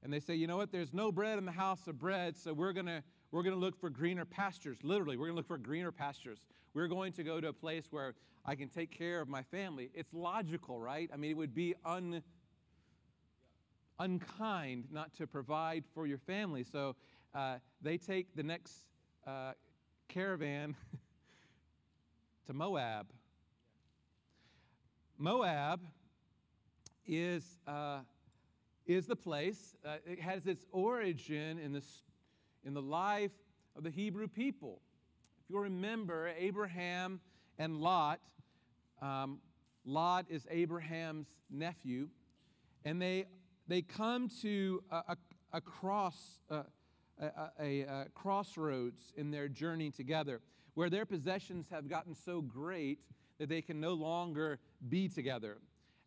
and 0.03 0.11
they 0.11 0.21
say, 0.21 0.37
you 0.37 0.47
know 0.47 0.57
what, 0.57 0.73
there's 0.73 0.95
no 0.95 1.13
bread 1.13 1.37
in 1.37 1.45
the 1.45 1.53
house 1.53 1.87
of 1.87 1.99
bread, 1.99 2.35
so 2.35 2.55
we're 2.55 2.73
going 2.73 2.87
to 2.87 3.03
we're 3.31 3.43
going 3.43 3.55
to 3.55 3.61
look 3.61 3.79
for 3.79 3.91
greener 3.91 4.25
pastures. 4.25 4.79
Literally, 4.83 5.19
we're 5.19 5.27
going 5.27 5.35
to 5.35 5.41
look 5.41 5.49
for 5.49 5.59
greener 5.59 5.93
pastures. 5.93 6.39
We're 6.73 6.89
going 6.89 7.13
to 7.13 7.23
go 7.23 7.43
to 7.43 7.49
a 7.49 7.53
place 7.53 7.89
where 7.91 8.15
I 8.47 8.55
can 8.55 8.71
take 8.71 8.91
care 8.91 9.21
of 9.21 9.29
my 9.29 9.43
family. 9.43 9.91
It's 9.93 10.15
logical, 10.15 10.81
right? 10.81 11.11
I 11.13 11.19
mean, 11.19 11.33
it 11.33 11.37
would 11.37 11.55
be 11.55 11.75
un, 11.85 12.23
unkind 13.99 14.85
not 14.91 15.15
to 15.15 15.27
provide 15.27 15.85
for 15.95 16.07
your 16.07 16.19
family. 16.19 16.65
So 16.65 16.97
uh, 17.35 17.57
they 17.83 17.97
take 17.97 18.35
the 18.35 18.43
next 18.43 18.73
uh, 19.27 19.53
caravan 20.09 20.77
to 22.47 22.53
Moab. 22.53 23.07
Moab 25.19 25.81
is, 27.07 27.59
uh, 27.67 28.01
is 28.87 29.07
the 29.07 29.17
place, 29.17 29.75
uh, 29.85 29.97
it 30.05 30.21
has 30.21 30.47
its 30.47 30.67
origin 30.73 31.59
in 31.59 31.73
the, 31.73 31.83
in 32.65 32.75
the 32.75 32.83
life 32.83 33.33
of 33.77 33.83
the 33.83 33.91
Hebrew 33.91 34.29
people. 34.29 34.81
If 35.45 35.51
you 35.51 35.59
remember, 35.59 36.31
Abraham 36.39 37.21
and 37.59 37.81
Lot, 37.81 38.21
um, 39.01 39.39
Lot 39.85 40.27
is 40.29 40.47
Abraham's 40.51 41.29
nephew, 41.51 42.09
and 42.85 43.01
they 43.01 43.27
they 43.69 43.83
come 43.83 44.29
to 44.43 44.83
a, 44.91 44.97
a, 45.09 45.17
a 45.55 45.61
cross, 45.61 46.41
uh, 46.51 46.63
a, 47.21 47.81
a, 47.81 48.07
crossroads 48.15 49.13
in 49.17 49.31
their 49.31 49.49
journey 49.49 49.91
together 49.91 50.41
where 50.75 50.91
their 50.91 51.07
possessions 51.07 51.67
have 51.71 51.89
gotten 51.89 52.15
so 52.15 52.41
great 52.41 53.01
that 53.39 53.49
they 53.49 53.63
can 53.63 53.81
no 53.81 53.95
longer 53.95 54.59
be 54.89 55.09
together. 55.09 55.59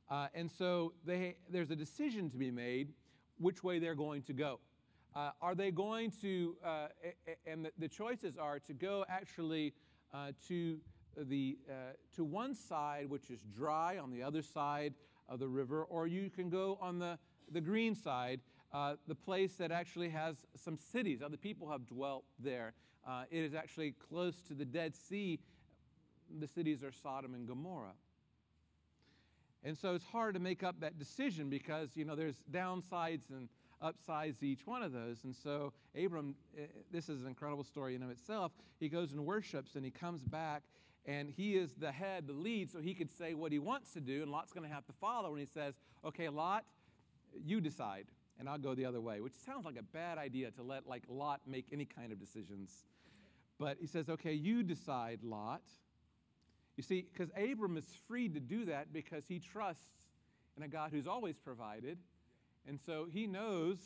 Uh, 0.10 0.28
and 0.34 0.50
so 0.50 0.94
they, 1.06 1.36
there's 1.50 1.72
a 1.72 1.76
decision 1.76 2.30
to 2.30 2.38
be 2.38 2.52
made 2.52 2.94
which 3.40 3.64
way 3.64 3.80
they're 3.80 3.96
going 3.96 4.22
to 4.24 4.34
go. 4.34 4.60
Uh, 5.16 5.32
are 5.42 5.56
they 5.56 5.72
going 5.72 6.12
to, 6.22 6.56
uh, 6.64 6.88
and 7.48 7.66
the, 7.66 7.72
the, 7.80 7.88
choices 7.88 8.38
are 8.38 8.60
to 8.60 8.74
go 8.74 9.04
actually 9.10 9.74
uh, 10.14 10.32
to, 10.48 10.80
the, 11.18 11.58
uh, 11.68 11.74
to 12.16 12.24
one 12.24 12.54
side, 12.54 13.10
which 13.10 13.32
is 13.32 13.40
dry, 13.56 13.98
on 13.98 14.12
the 14.12 14.22
other 14.22 14.44
side 14.44 14.94
of 15.28 15.40
the 15.40 15.48
river, 15.48 15.84
or 15.84 16.06
you 16.06 16.30
can 16.30 16.50
go 16.50 16.78
on 16.80 17.00
the, 17.00 17.18
the 17.52 17.62
green 17.62 17.96
side, 17.96 18.42
uh, 18.74 18.96
the 19.08 19.16
place 19.16 19.54
that 19.56 19.72
actually 19.72 20.10
has 20.10 20.46
some 20.56 20.78
cities. 20.78 21.22
Other 21.24 21.38
people 21.38 21.70
have 21.70 21.88
dwelt 21.88 22.24
there. 22.40 22.74
Uh, 23.08 23.24
it 23.32 23.44
is 23.44 23.54
actually 23.54 23.96
close 24.10 24.36
to 24.48 24.54
the 24.54 24.66
Dead 24.66 24.96
Sea. 24.96 25.40
The 26.40 26.48
cities 26.48 26.84
are 26.84 26.92
Sodom 26.92 27.34
and 27.34 27.48
Gomorrah. 27.48 27.94
And 29.64 29.78
so 29.78 29.94
it's 29.94 30.06
hard 30.06 30.36
to 30.36 30.40
make 30.40 30.64
up 30.64 30.80
that 30.80 30.98
decision 30.98 31.50
because, 31.50 31.90
you 31.96 32.06
know, 32.06 32.16
there's 32.16 32.44
downsides 32.52 33.30
and 33.30 33.50
upsides 33.82 34.38
to 34.40 34.48
each 34.48 34.66
one 34.66 34.84
of 34.84 34.94
those. 34.94 35.24
And 35.24 35.36
so 35.36 35.74
Abram, 36.02 36.36
eh, 36.58 36.64
this 36.92 37.10
is 37.10 37.24
an 37.24 37.28
incredible 37.28 37.64
story 37.64 37.96
in 37.96 38.04
of 38.04 38.10
itself. 38.10 38.52
He 38.80 38.88
goes 38.88 39.12
and 39.12 39.26
worships 39.26 39.76
and 39.76 39.84
he 39.84 39.92
comes 39.92 40.24
back 40.24 40.64
and 41.06 41.30
he 41.30 41.56
is 41.56 41.74
the 41.74 41.92
head, 41.92 42.28
the 42.28 42.34
lead, 42.34 42.70
so 42.70 42.80
he 42.80 42.94
could 42.94 43.10
say 43.10 43.34
what 43.34 43.52
he 43.52 43.60
wants 43.60 43.94
to 43.94 44.02
do, 44.02 44.22
and 44.22 44.32
Lot's 44.32 44.54
going 44.54 44.68
to 44.68 44.74
have 44.74 44.86
to 44.86 44.94
follow. 44.94 45.32
And 45.32 45.40
he 45.40 45.48
says, 45.48 45.74
Okay, 46.06 46.30
Lot, 46.30 46.66
you 47.46 47.62
decide, 47.62 48.06
and 48.40 48.48
I'll 48.48 48.58
go 48.58 48.76
the 48.76 48.86
other 48.86 49.02
way, 49.02 49.22
which 49.22 49.34
sounds 49.34 49.66
like 49.66 49.78
a 49.78 49.84
bad 49.84 50.18
idea 50.18 50.52
to 50.52 50.64
let 50.64 50.88
like 50.88 51.04
Lot 51.10 51.42
make 51.48 51.66
any 51.72 51.86
kind 51.86 52.12
of 52.12 52.20
decisions. 52.20 52.86
But 53.60 53.78
he 53.80 53.88
says, 53.88 54.10
Okay, 54.10 54.34
you 54.34 54.64
decide, 54.64 55.20
Lot. 55.24 55.62
You 56.78 56.84
see, 56.84 57.06
because 57.12 57.30
Abram 57.36 57.76
is 57.76 57.86
free 58.08 58.30
to 58.30 58.40
do 58.40 58.66
that 58.66 58.94
because 58.94 59.26
he 59.28 59.40
trusts 59.40 59.84
in 60.56 60.64
a 60.64 60.68
God 60.68 60.92
who's 60.92 61.08
always 61.08 61.38
provided. 61.38 61.98
And 62.68 62.80
so 62.80 63.08
he 63.12 63.28
knows 63.28 63.78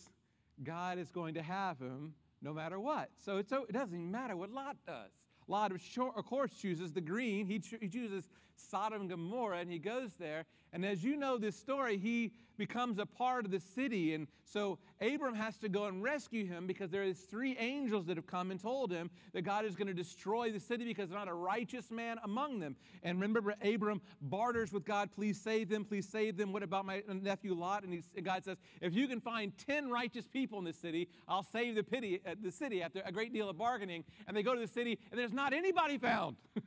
God 0.63 0.99
is 0.99 1.09
going 1.11 1.33
to 1.33 1.41
have 1.41 1.79
him 1.79 2.13
no 2.41 2.53
matter 2.53 2.79
what. 2.79 3.09
So, 3.17 3.37
it 3.37 3.47
doesn't 3.71 4.11
matter 4.11 4.35
what 4.35 4.51
Lot 4.51 4.77
does. 4.85 5.11
Lot, 5.47 5.71
of 5.71 6.25
course, 6.25 6.51
chooses 6.53 6.91
the 6.91 7.01
green. 7.01 7.47
He, 7.47 7.61
he 7.79 7.87
chooses 7.87 8.29
Sodom 8.55 9.01
and 9.01 9.09
Gomorrah, 9.09 9.59
and 9.59 9.71
he 9.71 9.79
goes 9.79 10.11
there. 10.19 10.45
And 10.71 10.85
as 10.85 11.03
you 11.03 11.15
know 11.15 11.37
this 11.37 11.55
story, 11.55 11.97
he 11.97 12.31
becomes 12.57 12.99
a 12.99 13.05
part 13.05 13.45
of 13.45 13.51
the 13.51 13.59
city. 13.59 14.13
And 14.13 14.27
so 14.43 14.77
Abram 15.01 15.35
has 15.35 15.57
to 15.57 15.69
go 15.69 15.85
and 15.85 16.03
rescue 16.03 16.45
him 16.45 16.67
because 16.67 16.89
there 16.89 17.03
is 17.03 17.19
three 17.19 17.57
angels 17.57 18.05
that 18.07 18.17
have 18.17 18.27
come 18.27 18.51
and 18.51 18.59
told 18.59 18.91
him 18.91 19.09
that 19.33 19.41
God 19.41 19.65
is 19.65 19.75
going 19.75 19.87
to 19.87 19.93
destroy 19.93 20.51
the 20.51 20.59
city 20.59 20.85
because 20.85 21.09
there's 21.09 21.19
not 21.19 21.27
a 21.27 21.33
righteous 21.33 21.91
man 21.91 22.17
among 22.23 22.59
them. 22.59 22.75
And 23.03 23.19
remember, 23.19 23.55
Abram 23.63 24.01
barters 24.21 24.71
with 24.71 24.85
God, 24.85 25.09
please 25.13 25.39
save 25.39 25.69
them, 25.69 25.85
please 25.85 26.07
save 26.07 26.37
them. 26.37 26.51
What 26.51 26.63
about 26.63 26.85
my 26.85 27.03
nephew 27.07 27.53
Lot? 27.53 27.83
And, 27.83 28.03
and 28.15 28.25
God 28.25 28.43
says, 28.43 28.57
if 28.81 28.93
you 28.93 29.07
can 29.07 29.19
find 29.19 29.51
10 29.67 29.89
righteous 29.89 30.27
people 30.27 30.59
in 30.59 30.65
this 30.65 30.77
city, 30.77 31.09
I'll 31.27 31.43
save 31.43 31.75
the, 31.75 31.83
pity, 31.83 32.21
uh, 32.25 32.35
the 32.41 32.51
city 32.51 32.83
after 32.83 33.01
a 33.05 33.11
great 33.11 33.33
deal 33.33 33.49
of 33.49 33.57
bargaining. 33.57 34.03
And 34.27 34.35
they 34.35 34.43
go 34.43 34.53
to 34.53 34.59
the 34.59 34.67
city, 34.67 34.99
and 35.11 35.19
there's 35.19 35.33
not 35.33 35.53
anybody 35.53 35.97
found. 35.97 36.35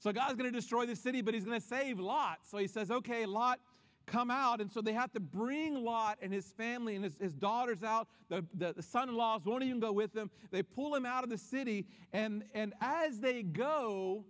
So 0.00 0.12
God's 0.12 0.34
going 0.34 0.50
to 0.50 0.58
destroy 0.58 0.86
the 0.86 0.96
city, 0.96 1.20
but 1.20 1.34
he's 1.34 1.44
going 1.44 1.60
to 1.60 1.66
save 1.66 2.00
Lot. 2.00 2.38
So 2.50 2.56
he 2.56 2.66
says, 2.66 2.90
okay, 2.90 3.26
Lot, 3.26 3.60
come 4.10 4.30
out. 4.30 4.60
And 4.60 4.70
so 4.70 4.80
they 4.80 4.92
have 4.92 5.12
to 5.12 5.20
bring 5.20 5.84
Lot 5.84 6.18
and 6.20 6.32
his 6.32 6.46
family 6.46 6.96
and 6.96 7.04
his, 7.04 7.16
his 7.18 7.34
daughters 7.34 7.82
out. 7.82 8.08
The, 8.28 8.44
the, 8.54 8.74
the 8.74 8.82
son 8.82 9.08
in 9.08 9.14
laws 9.14 9.42
won't 9.44 9.62
even 9.62 9.80
go 9.80 9.92
with 9.92 10.12
them. 10.12 10.30
They 10.50 10.62
pull 10.62 10.94
him 10.94 11.06
out 11.06 11.24
of 11.24 11.30
the 11.30 11.38
city. 11.38 11.86
And, 12.12 12.44
and 12.54 12.74
as 12.80 13.20
they 13.20 13.42
go, 13.42 14.24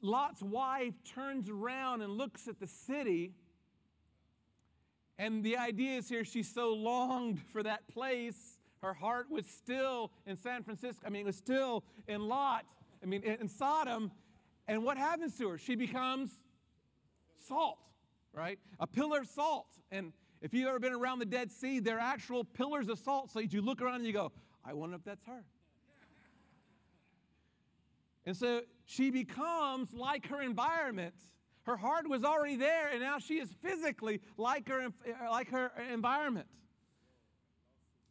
Lot's 0.00 0.42
wife 0.42 0.94
turns 1.14 1.48
around 1.48 2.02
and 2.02 2.12
looks 2.12 2.48
at 2.48 2.60
the 2.60 2.66
city. 2.66 3.32
And 5.18 5.42
the 5.42 5.56
idea 5.56 5.98
is 5.98 6.08
here, 6.08 6.24
she 6.24 6.42
so 6.42 6.74
longed 6.74 7.40
for 7.52 7.62
that 7.62 7.88
place. 7.88 8.58
Her 8.82 8.92
heart 8.92 9.30
was 9.30 9.46
still 9.46 10.12
in 10.26 10.36
San 10.36 10.62
Francisco. 10.62 11.02
I 11.06 11.10
mean, 11.10 11.22
it 11.22 11.26
was 11.26 11.36
still 11.36 11.82
in 12.06 12.20
Lot. 12.28 12.66
I 13.02 13.06
mean, 13.06 13.22
in 13.22 13.48
Sodom. 13.48 14.10
And 14.68 14.84
what 14.84 14.96
happens 14.96 15.36
to 15.38 15.48
her? 15.48 15.58
She 15.58 15.74
becomes 15.74 16.30
salt, 17.46 17.78
right? 18.32 18.58
A 18.80 18.86
pillar 18.86 19.20
of 19.20 19.28
salt. 19.28 19.68
And 19.90 20.12
if 20.42 20.52
you've 20.52 20.68
ever 20.68 20.78
been 20.78 20.92
around 20.92 21.18
the 21.18 21.26
Dead 21.26 21.50
Sea, 21.50 21.80
they're 21.80 21.98
actual 21.98 22.44
pillars 22.44 22.88
of 22.88 22.98
salt. 22.98 23.30
So 23.30 23.40
you 23.40 23.62
look 23.62 23.80
around 23.82 23.96
and 23.96 24.06
you 24.06 24.12
go, 24.12 24.32
I 24.64 24.72
wonder 24.74 24.96
if 24.96 25.04
that's 25.04 25.24
her. 25.24 25.44
And 28.26 28.36
so 28.36 28.62
she 28.84 29.10
becomes 29.10 29.94
like 29.94 30.26
her 30.28 30.42
environment. 30.42 31.14
Her 31.62 31.76
heart 31.76 32.08
was 32.08 32.24
already 32.24 32.56
there, 32.56 32.88
and 32.88 33.00
now 33.00 33.18
she 33.18 33.34
is 33.34 33.52
physically 33.62 34.20
like 34.36 34.68
her, 34.68 34.88
like 35.30 35.50
her 35.50 35.72
environment. 35.92 36.46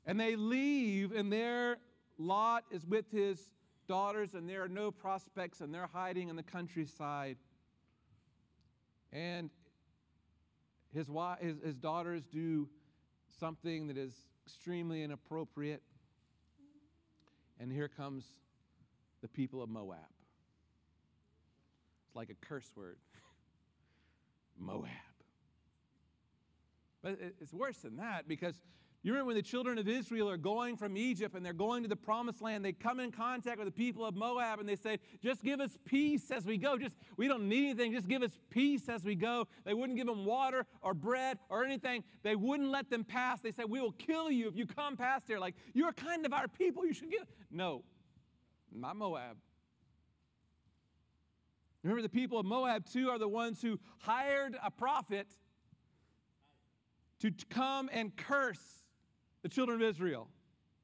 And 0.06 0.19
they 0.19 0.36
leave, 0.36 1.13
and 1.13 1.32
their 1.32 1.78
Lot 2.17 2.63
is 2.71 2.86
with 2.86 3.10
his 3.12 3.50
daughters, 3.88 4.34
and 4.34 4.50
there 4.50 4.63
are 4.63 4.69
no 4.69 4.91
prospects, 4.91 5.62
and 5.62 5.74
they're 5.74 5.89
hiding 5.91 6.30
in 6.30 6.36
the 6.36 6.43
countryside. 6.43 7.38
And 9.15 9.49
his, 10.93 11.10
wife, 11.10 11.39
his, 11.39 11.56
his 11.63 11.75
daughters 11.75 12.23
do 12.25 12.67
something 13.39 13.88
that 13.88 13.97
is 13.97 14.13
extremely 14.45 15.04
inappropriate. 15.04 15.82
And 17.58 17.71
here 17.71 17.88
comes 17.88 18.25
the 19.21 19.30
people 19.30 19.63
of 19.63 19.69
Moab. 19.69 19.99
It's 22.08 22.15
like 22.15 22.30
a 22.30 22.45
curse 22.45 22.69
word 22.75 22.97
Moab. 24.60 24.89
But 27.01 27.19
it's 27.39 27.54
worse 27.54 27.78
than 27.78 27.97
that 27.97 28.28
because 28.28 28.60
you 29.05 29.11
remember 29.11 29.27
when 29.27 29.35
the 29.35 29.43
children 29.43 29.77
of 29.77 29.87
Israel 29.87 30.27
are 30.27 30.35
going 30.35 30.77
from 30.77 30.97
Egypt 30.97 31.35
and 31.35 31.45
they're 31.45 31.53
going 31.53 31.83
to 31.83 31.87
the 31.87 31.95
promised 31.95 32.41
land, 32.41 32.65
they 32.65 32.71
come 32.71 32.99
in 32.99 33.11
contact 33.11 33.59
with 33.59 33.67
the 33.67 33.71
people 33.71 34.03
of 34.03 34.15
Moab 34.15 34.59
and 34.59 34.67
they 34.67 34.75
say, 34.75 34.97
Just 35.21 35.43
give 35.43 35.59
us 35.59 35.77
peace 35.85 36.31
as 36.31 36.43
we 36.43 36.57
go. 36.57 36.75
Just 36.75 36.97
we 37.15 37.27
don't 37.27 37.47
need 37.47 37.65
anything, 37.65 37.93
just 37.93 38.07
give 38.07 38.23
us 38.23 38.31
peace 38.49 38.89
as 38.89 39.05
we 39.05 39.13
go. 39.13 39.47
They 39.63 39.75
wouldn't 39.75 39.95
give 39.95 40.07
them 40.07 40.25
water 40.25 40.65
or 40.81 40.95
bread 40.95 41.37
or 41.49 41.63
anything. 41.63 42.03
They 42.23 42.35
wouldn't 42.35 42.71
let 42.71 42.89
them 42.89 43.03
pass. 43.03 43.41
They 43.41 43.51
said, 43.51 43.65
We 43.69 43.79
will 43.79 43.91
kill 43.91 44.31
you 44.31 44.47
if 44.47 44.55
you 44.55 44.65
come 44.65 44.97
past 44.97 45.27
here. 45.27 45.37
Like, 45.37 45.53
you're 45.75 45.93
kind 45.93 46.25
of 46.25 46.33
our 46.33 46.47
people, 46.47 46.83
you 46.83 46.93
should 46.93 47.11
give. 47.11 47.27
No, 47.51 47.83
not 48.73 48.95
Moab. 48.95 49.37
Remember, 51.83 52.01
the 52.01 52.09
people 52.09 52.39
of 52.39 52.47
Moab 52.47 52.87
too 52.91 53.11
are 53.11 53.19
the 53.19 53.27
ones 53.27 53.61
who 53.61 53.79
hired 53.99 54.57
a 54.65 54.71
prophet 54.71 55.27
to 57.19 57.31
come 57.51 57.87
and 57.93 58.15
curse 58.15 58.85
the 59.45 59.49
children 59.49 59.79
of 59.79 59.88
Israel. 59.88 60.27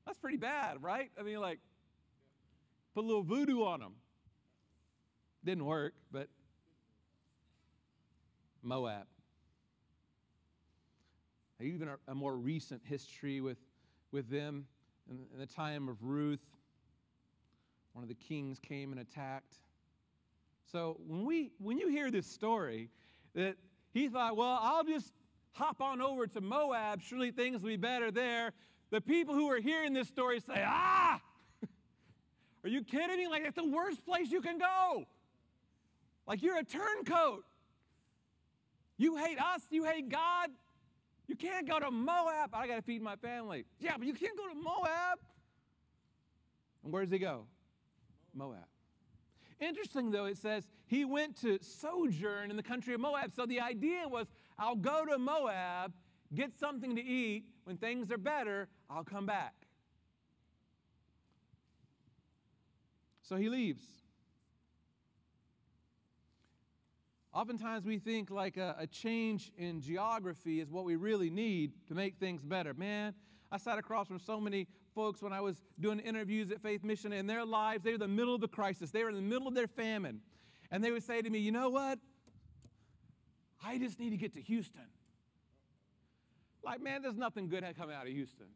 That's 0.06 0.20
pretty 0.20 0.38
bad, 0.38 0.84
right? 0.84 1.10
I 1.20 1.24
mean, 1.24 1.40
like, 1.40 1.58
put 2.94 3.04
a 3.04 3.08
little 3.08 3.24
voodoo 3.24 3.64
on 3.64 3.80
them. 3.80 3.94
Didn't 5.44 5.66
work, 5.66 5.94
but 6.12 6.28
Moab. 8.62 9.08
Even 11.60 11.88
a, 11.88 11.98
a 12.08 12.14
more 12.14 12.36
recent 12.38 12.84
history 12.86 13.42
with, 13.42 13.58
with 14.12 14.30
them 14.30 14.68
in, 15.10 15.18
in 15.34 15.40
the 15.40 15.48
time 15.48 15.90
of 15.90 16.04
Ruth. 16.04 16.46
One 17.94 18.04
of 18.04 18.10
the 18.10 18.14
kings 18.14 18.60
came 18.60 18.92
and 18.92 19.02
attacked. 19.02 19.56
So 20.72 21.00
when, 21.08 21.26
we, 21.26 21.50
when 21.58 21.80
you 21.80 21.88
hear 21.88 22.12
this 22.12 22.28
story, 22.28 22.92
that 23.34 23.56
he 23.92 24.08
thought, 24.08 24.38
well, 24.38 24.60
I'll 24.62 24.84
just 24.84 25.14
hop 25.54 25.82
on 25.82 26.02
over 26.02 26.28
to 26.28 26.42
Moab. 26.42 27.02
Surely 27.02 27.32
things 27.32 27.62
will 27.62 27.70
be 27.70 27.78
better 27.78 28.12
there. 28.12 28.52
The 28.90 29.02
people 29.02 29.34
who 29.34 29.50
are 29.50 29.60
hearing 29.60 29.94
this 29.94 30.08
story 30.08 30.40
say, 30.40 30.64
ah, 30.66 31.22
are 32.64 32.70
you 32.70 32.84
kidding 32.84 33.18
me? 33.18 33.28
Like, 33.28 33.44
it's 33.46 33.56
the 33.56 33.68
worst 33.68 34.06
place 34.06 34.32
you 34.32 34.42
can 34.42 34.58
go. 34.58 35.06
Like, 36.28 36.42
you're 36.42 36.58
a 36.58 36.64
turncoat. 36.64 37.44
You 38.98 39.16
hate 39.16 39.40
us, 39.40 39.62
you 39.70 39.84
hate 39.84 40.10
God. 40.10 40.50
You 41.28 41.36
can't 41.36 41.68
go 41.68 41.80
to 41.80 41.90
Moab. 41.90 42.54
I 42.54 42.68
got 42.68 42.76
to 42.76 42.82
feed 42.82 43.02
my 43.02 43.16
family. 43.16 43.66
Yeah, 43.80 43.96
but 43.98 44.06
you 44.06 44.14
can't 44.14 44.38
go 44.38 44.48
to 44.50 44.56
Moab. 44.56 45.20
And 46.84 46.92
where 46.92 47.04
does 47.04 47.12
he 47.12 47.20
go? 47.20 47.46
Moab. 48.34 48.66
Interesting, 49.60 50.12
though, 50.12 50.26
it 50.26 50.38
says 50.38 50.68
he 50.88 51.06
went 51.06 51.40
to 51.42 51.60
sojourn 51.62 52.50
in 52.50 52.58
the 52.58 52.64
country 52.64 52.94
of 52.94 53.00
Moab. 53.00 53.32
So 53.32 53.46
the 53.46 53.62
idea 53.62 54.08
was 54.08 54.28
I'll 54.58 54.76
go 54.76 55.06
to 55.06 55.18
Moab, 55.18 55.94
get 56.34 56.58
something 56.60 56.96
to 56.96 57.02
eat. 57.04 57.46
When 57.64 57.78
things 57.78 58.12
are 58.12 58.18
better, 58.18 58.68
I'll 58.90 59.04
come 59.04 59.26
back. 59.26 59.54
So 63.22 63.38
he 63.38 63.50
leaves. 63.50 63.84
Oftentimes 67.34 67.86
we 67.86 67.98
think 67.98 68.30
like 68.30 68.58
a, 68.58 68.76
a, 68.78 68.88
change 68.88 69.54
in 69.58 69.80
geography 69.80 70.60
is 70.60 70.70
what 70.70 70.84
we 70.84 70.98
really 70.98 71.30
need 71.30 71.72
to 71.88 71.96
make 71.96 72.18
things 72.18 72.44
better. 72.44 72.74
Man, 72.74 73.14
I 73.50 73.58
sat 73.58 73.78
across 73.78 74.08
from 74.08 74.20
so 74.20 74.42
many 74.42 74.68
folks 74.94 75.22
when 75.22 75.32
I 75.32 75.40
was 75.40 75.62
doing 75.80 76.00
interviews 76.00 76.52
at 76.52 76.62
Faith 76.62 76.84
Mission 76.84 77.14
in 77.14 77.28
their 77.28 77.46
lives. 77.46 77.86
They 77.86 77.92
were 77.92 77.96
in 77.96 78.02
the 78.02 78.08
middle 78.10 78.36
of 78.36 78.42
the 78.42 78.50
crisis, 78.50 78.92
they 78.92 79.04
were 79.04 79.10
in 79.10 79.16
the 79.16 79.22
middle 79.22 79.48
of 79.48 79.54
their 79.54 79.68
famine. 79.68 80.20
And 80.72 80.84
they 80.84 80.92
would 80.92 81.04
say 81.04 81.22
to 81.22 81.30
me, 81.30 81.40
You 81.40 81.54
know 81.54 81.70
what? 81.70 82.00
I 83.64 83.78
just 83.78 84.00
need 84.00 84.12
to 84.12 84.18
get 84.18 84.34
to 84.34 84.42
Houston. 84.42 84.82
Like, 86.64 86.82
man, 86.82 87.02
there's 87.02 87.18
nothing 87.18 87.48
good 87.48 87.64
coming 87.78 87.96
out 87.96 88.06
of 88.08 88.14
Houston. 88.14 88.48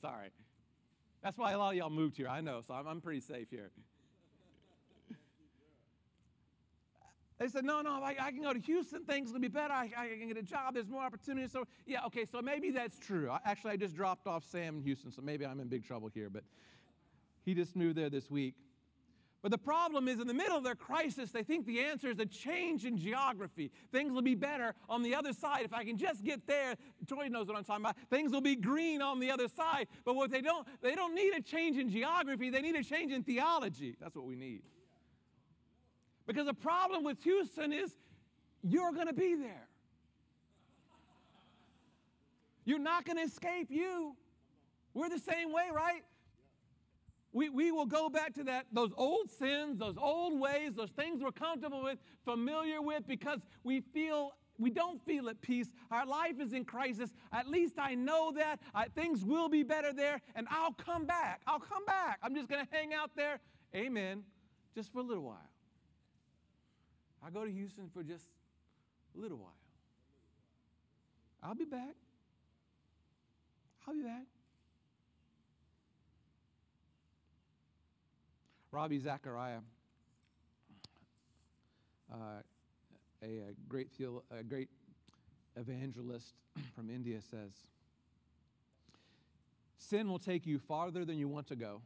Sorry. 0.00 0.28
That's 1.22 1.38
why 1.38 1.52
a 1.52 1.58
lot 1.58 1.70
of 1.70 1.76
y'all 1.76 1.90
moved 1.90 2.16
here. 2.16 2.28
I 2.28 2.40
know, 2.40 2.60
so 2.66 2.74
I'm, 2.74 2.86
I'm 2.86 3.00
pretty 3.00 3.20
safe 3.20 3.48
here. 3.50 3.70
They 7.38 7.48
said, 7.48 7.64
no, 7.64 7.82
no, 7.82 8.00
I, 8.02 8.14
I, 8.20 8.30
can 8.30 8.42
go 8.42 8.52
to 8.52 8.60
Houston. 8.60 9.04
Things 9.04 9.32
will 9.32 9.40
be 9.40 9.48
better. 9.48 9.72
I, 9.72 9.90
I, 9.96 10.06
can 10.18 10.28
get 10.28 10.36
a 10.36 10.42
job. 10.42 10.74
There's 10.74 10.88
more 10.88 11.02
opportunities. 11.02 11.50
So, 11.50 11.66
yeah, 11.84 12.06
okay, 12.06 12.24
so 12.24 12.40
maybe 12.40 12.70
that's 12.70 12.98
true. 12.98 13.28
I, 13.28 13.40
actually, 13.44 13.72
I 13.72 13.76
just 13.76 13.96
dropped 13.96 14.26
off 14.28 14.44
Sam 14.44 14.76
in 14.76 14.82
Houston, 14.82 15.10
so 15.10 15.20
maybe 15.20 15.44
I'm 15.44 15.58
in 15.58 15.66
big 15.66 15.84
trouble 15.84 16.08
here. 16.14 16.30
But 16.30 16.44
he 17.44 17.54
just 17.54 17.74
moved 17.74 17.96
there 17.96 18.08
this 18.08 18.30
week. 18.30 18.54
But 19.44 19.50
the 19.50 19.58
problem 19.58 20.08
is, 20.08 20.20
in 20.20 20.26
the 20.26 20.32
middle 20.32 20.56
of 20.56 20.64
their 20.64 20.74
crisis, 20.74 21.30
they 21.30 21.42
think 21.42 21.66
the 21.66 21.80
answer 21.80 22.08
is 22.08 22.18
a 22.18 22.24
change 22.24 22.86
in 22.86 22.96
geography. 22.96 23.70
Things 23.92 24.10
will 24.10 24.22
be 24.22 24.34
better 24.34 24.74
on 24.88 25.02
the 25.02 25.14
other 25.14 25.34
side. 25.34 25.66
If 25.66 25.74
I 25.74 25.84
can 25.84 25.98
just 25.98 26.24
get 26.24 26.46
there, 26.46 26.76
Troy 27.06 27.28
knows 27.28 27.46
what 27.46 27.58
I'm 27.58 27.62
talking 27.62 27.84
about. 27.84 27.96
Things 28.08 28.32
will 28.32 28.40
be 28.40 28.56
green 28.56 29.02
on 29.02 29.20
the 29.20 29.30
other 29.30 29.48
side. 29.48 29.88
But 30.06 30.14
what 30.14 30.30
they 30.30 30.40
don't, 30.40 30.66
they 30.80 30.94
don't 30.94 31.14
need 31.14 31.34
a 31.34 31.42
change 31.42 31.76
in 31.76 31.90
geography, 31.90 32.48
they 32.48 32.62
need 32.62 32.74
a 32.74 32.82
change 32.82 33.12
in 33.12 33.22
theology. 33.22 33.96
That's 34.00 34.16
what 34.16 34.24
we 34.24 34.34
need. 34.34 34.62
Because 36.26 36.46
the 36.46 36.54
problem 36.54 37.04
with 37.04 37.22
Houston 37.24 37.70
is 37.70 37.94
you're 38.62 38.92
going 38.92 39.08
to 39.08 39.12
be 39.12 39.34
there. 39.34 39.68
You're 42.64 42.78
not 42.78 43.04
going 43.04 43.18
to 43.18 43.24
escape 43.24 43.66
you. 43.70 44.16
We're 44.94 45.10
the 45.10 45.18
same 45.18 45.52
way, 45.52 45.64
right? 45.70 46.00
We, 47.34 47.48
we 47.48 47.72
will 47.72 47.84
go 47.84 48.08
back 48.08 48.32
to 48.34 48.44
that, 48.44 48.66
those 48.72 48.92
old 48.96 49.28
sins, 49.28 49.76
those 49.76 49.96
old 50.00 50.38
ways, 50.38 50.72
those 50.74 50.90
things 50.90 51.20
we're 51.20 51.32
comfortable 51.32 51.82
with, 51.82 51.98
familiar 52.24 52.80
with, 52.80 53.06
because 53.08 53.40
we 53.64 53.80
feel 53.80 54.32
we 54.56 54.70
don't 54.70 55.04
feel 55.04 55.28
at 55.28 55.42
peace. 55.42 55.66
Our 55.90 56.06
life 56.06 56.40
is 56.40 56.52
in 56.52 56.64
crisis. 56.64 57.10
At 57.32 57.48
least 57.48 57.74
I 57.76 57.96
know 57.96 58.30
that 58.36 58.60
I, 58.72 58.86
things 58.86 59.24
will 59.24 59.48
be 59.48 59.64
better 59.64 59.92
there, 59.92 60.20
and 60.36 60.46
I'll 60.48 60.74
come 60.74 61.06
back. 61.06 61.40
I'll 61.44 61.58
come 61.58 61.84
back. 61.84 62.20
I'm 62.22 62.36
just 62.36 62.48
going 62.48 62.64
to 62.64 62.68
hang 62.70 62.94
out 62.94 63.10
there. 63.16 63.40
Amen. 63.74 64.22
Just 64.76 64.92
for 64.92 65.00
a 65.00 65.02
little 65.02 65.24
while. 65.24 65.50
I 67.20 67.30
go 67.30 67.44
to 67.44 67.50
Houston 67.50 67.90
for 67.92 68.04
just 68.04 68.26
a 69.16 69.20
little 69.20 69.38
while. 69.38 69.56
I'll 71.42 71.56
be 71.56 71.64
back. 71.64 71.96
I'll 73.88 73.94
be 73.94 74.02
back. 74.02 74.26
Ravi 78.74 78.98
Zacharias, 78.98 79.62
uh, 82.12 82.16
a, 83.22 83.26
a, 83.26 83.54
great 83.68 83.88
a 84.36 84.42
great 84.42 84.68
evangelist 85.54 86.34
from 86.74 86.90
India, 86.90 87.20
says, 87.30 87.52
"Sin 89.78 90.08
will 90.08 90.18
take 90.18 90.44
you 90.44 90.58
farther 90.58 91.04
than 91.04 91.18
you 91.18 91.28
want 91.28 91.46
to 91.46 91.56
go, 91.56 91.82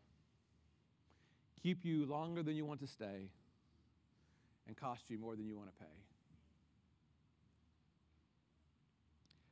keep 1.62 1.85
you 1.85 2.07
longer 2.07 2.42
than 2.42 2.57
you 2.57 2.64
want 2.64 2.81
to 2.81 2.87
stay, 2.87 3.29
and 4.66 4.74
cost 4.74 5.11
you 5.11 5.18
more 5.18 5.37
than 5.37 5.46
you 5.46 5.59
want 5.59 5.68
to 5.68 5.79
pay." 5.79 5.92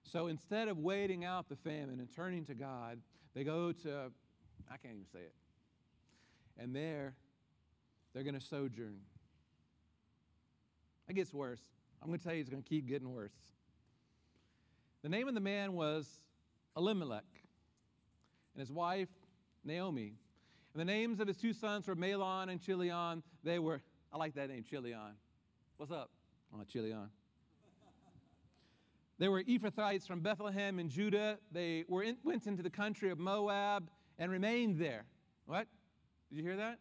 So 0.04 0.28
instead 0.28 0.68
of 0.68 0.78
waiting 0.78 1.26
out 1.26 1.50
the 1.50 1.56
famine 1.56 2.00
and 2.00 2.08
turning 2.10 2.46
to 2.46 2.54
God, 2.54 2.98
they 3.34 3.44
go 3.44 3.72
to, 3.72 4.10
I 4.72 4.78
can't 4.78 4.94
even 4.94 5.06
say 5.12 5.18
it. 5.18 5.34
And 6.58 6.74
there, 6.74 7.14
they're 8.16 8.24
going 8.24 8.34
to 8.34 8.40
sojourn. 8.40 8.96
It 11.06 11.12
gets 11.12 11.34
worse. 11.34 11.60
I'm 12.00 12.08
going 12.08 12.18
to 12.18 12.24
tell 12.24 12.32
you, 12.32 12.40
it's 12.40 12.48
going 12.48 12.62
to 12.62 12.68
keep 12.68 12.88
getting 12.88 13.12
worse. 13.12 13.36
The 15.02 15.10
name 15.10 15.28
of 15.28 15.34
the 15.34 15.40
man 15.40 15.74
was 15.74 16.08
Elimelech, 16.78 17.26
and 18.54 18.60
his 18.60 18.72
wife, 18.72 19.10
Naomi. 19.64 20.14
And 20.72 20.80
the 20.80 20.86
names 20.86 21.20
of 21.20 21.28
his 21.28 21.36
two 21.36 21.52
sons 21.52 21.86
were 21.86 21.94
Mahlon 21.94 22.48
and 22.48 22.58
Chilion. 22.58 23.22
They 23.44 23.58
were, 23.58 23.82
I 24.10 24.16
like 24.16 24.34
that 24.36 24.48
name, 24.48 24.64
Chilion. 24.64 25.12
What's 25.76 25.92
up? 25.92 26.08
Oh, 26.54 26.64
Chilion. 26.72 27.10
They 29.18 29.28
were 29.28 29.42
Ephrathites 29.42 30.06
from 30.06 30.20
Bethlehem 30.20 30.78
in 30.78 30.88
Judah. 30.88 31.36
They 31.52 31.84
were 31.86 32.02
in, 32.02 32.16
went 32.24 32.46
into 32.46 32.62
the 32.62 32.70
country 32.70 33.10
of 33.10 33.18
Moab 33.18 33.90
and 34.18 34.32
remained 34.32 34.78
there. 34.78 35.04
What? 35.44 35.66
Did 36.30 36.38
you 36.38 36.42
hear 36.42 36.56
that? 36.56 36.78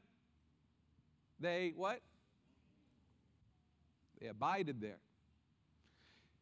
They 1.39 1.74
what? 1.76 2.02
They 4.19 4.28
abided 4.28 4.82
there. 4.82 5.00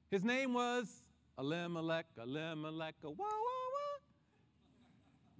His 0.09 0.23
name 0.23 0.53
was 0.53 1.03
Elimelech, 1.39 2.05
Elimelech, 2.21 2.95
wah, 3.03 3.11
wah, 3.11 3.25
wah. 3.27 3.99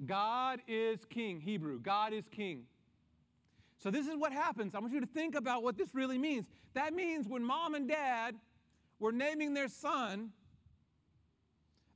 God 0.06 0.60
is 0.68 1.06
king, 1.06 1.39
Hebrew. 1.39 1.80
God 1.80 2.13
is 2.13 2.28
king. 2.30 2.63
So 3.78 3.92
this 3.92 4.08
is 4.08 4.16
what 4.18 4.32
happens. 4.32 4.74
I 4.74 4.80
want 4.80 4.94
you 4.94 5.02
to 5.02 5.06
think 5.06 5.36
about 5.36 5.62
what 5.62 5.78
this 5.78 5.94
really 5.94 6.18
means. 6.18 6.46
That 6.74 6.94
means 6.94 7.28
when 7.28 7.44
mom 7.44 7.76
and 7.76 7.88
dad 7.88 8.36
were 9.00 9.12
naming 9.12 9.54
their 9.54 9.68
son, 9.68 10.30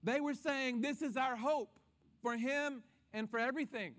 they 0.03 0.19
were 0.19 0.33
saying, 0.35 0.81
This 0.81 1.01
is 1.01 1.17
our 1.17 1.35
hope 1.35 1.79
for 2.21 2.37
him 2.37 2.83
and 3.13 3.29
for 3.29 3.39
everything. 3.39 3.95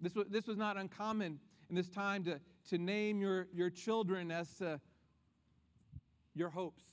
This 0.00 0.14
was, 0.14 0.26
this 0.28 0.46
was 0.46 0.56
not 0.56 0.76
uncommon 0.76 1.38
in 1.74 1.76
this 1.76 1.88
time 1.88 2.22
to, 2.22 2.38
to 2.70 2.78
name 2.78 3.20
your, 3.20 3.48
your 3.52 3.68
children 3.68 4.30
as 4.30 4.48
to 4.58 4.80
your 6.32 6.48
hopes, 6.48 6.84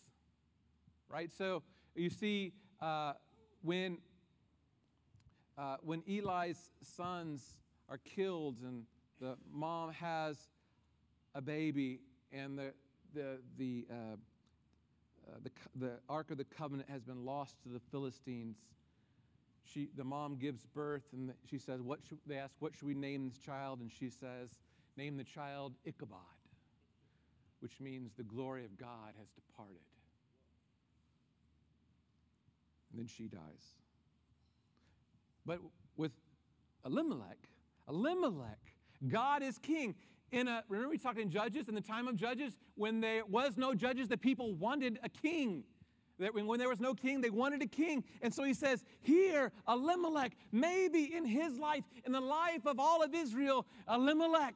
right? 1.08 1.32
So 1.32 1.62
you 1.94 2.10
see, 2.10 2.54
uh, 2.82 3.13
when, 3.62 4.00
uh, 5.56 5.76
when 5.84 6.02
Eli's 6.10 6.72
sons 6.82 7.60
are 7.89 8.00
killed 8.00 8.58
and 8.63 8.86
the 9.20 9.36
mom 9.54 9.91
has 9.91 10.50
a 11.36 11.41
baby 11.44 12.00
and 12.34 12.58
the, 12.58 12.74
the, 13.13 13.38
the, 13.60 13.86
uh, 13.88 13.94
uh 13.94 15.38
the, 15.44 15.52
the 15.76 15.91
Ark 16.10 16.32
of 16.32 16.39
the 16.39 16.44
Covenant 16.44 16.89
has 16.89 17.04
been 17.04 17.24
lost 17.24 17.62
to 17.62 17.70
the 17.70 17.82
Philistines, 17.91 18.58
she, 19.63 19.89
the 19.96 20.04
mom 20.04 20.38
gives 20.38 20.65
birth 20.65 21.04
and 21.13 21.34
she 21.48 21.60
says, 21.60 21.84
what 21.84 22.00
should, 22.10 22.17
they 22.26 22.38
ask, 22.38 22.56
what 22.58 22.74
should 22.76 22.88
we 22.88 22.96
name 22.96 23.30
this 23.30 23.38
child? 23.38 23.80
And 23.80 23.91
she 23.91 24.10
says, 24.10 24.58
name 24.98 25.18
the 25.18 25.24
child 25.24 25.74
Ichabod, 25.86 26.20
which 27.60 27.80
means 27.80 28.12
the 28.18 28.24
glory 28.24 28.66
of 28.66 28.78
God 28.78 29.14
has 29.18 29.28
departed. 29.30 29.78
And 32.92 33.00
then 33.00 33.08
she 33.08 33.28
dies. 33.28 33.76
But 35.46 35.60
with 35.96 36.12
Elimelech, 36.86 37.38
Elimelech, 37.88 38.60
God 39.08 39.44
is 39.44 39.58
king. 39.58 39.96
In 40.32 40.48
a, 40.48 40.64
remember 40.70 40.90
we 40.90 40.98
talked 40.98 41.20
in 41.20 41.30
Judges, 41.30 41.68
in 41.68 41.76
the 41.76 41.82
time 41.82 42.08
of 42.08 42.16
Judges, 42.16 42.56
when 42.76 43.02
there 43.02 43.26
was 43.26 43.58
no 43.58 43.74
judges, 43.74 44.08
the 44.08 44.18
people 44.18 44.54
wanted 44.54 45.00
a 45.04 45.10
king. 45.10 45.64
That 46.20 46.36
when 46.36 46.60
there 46.60 46.70
was 46.70 46.80
no 46.80 46.94
king, 46.94 47.20
they 47.20 47.32
wanted 47.32 47.64
a 47.64 47.68
king. 47.68 48.04
And 48.22 48.34
so 48.34 48.44
he 48.44 48.54
says, 48.54 48.84
Here, 49.02 49.52
Elimelech, 49.68 50.34
maybe 50.52 51.16
in 51.16 51.26
his 51.26 51.58
life, 51.58 51.84
in 52.06 52.12
the 52.12 52.22
life 52.22 52.66
of 52.66 52.80
all 52.80 53.02
of 53.02 53.16
Israel, 53.16 53.66
Elimelech, 53.90 54.54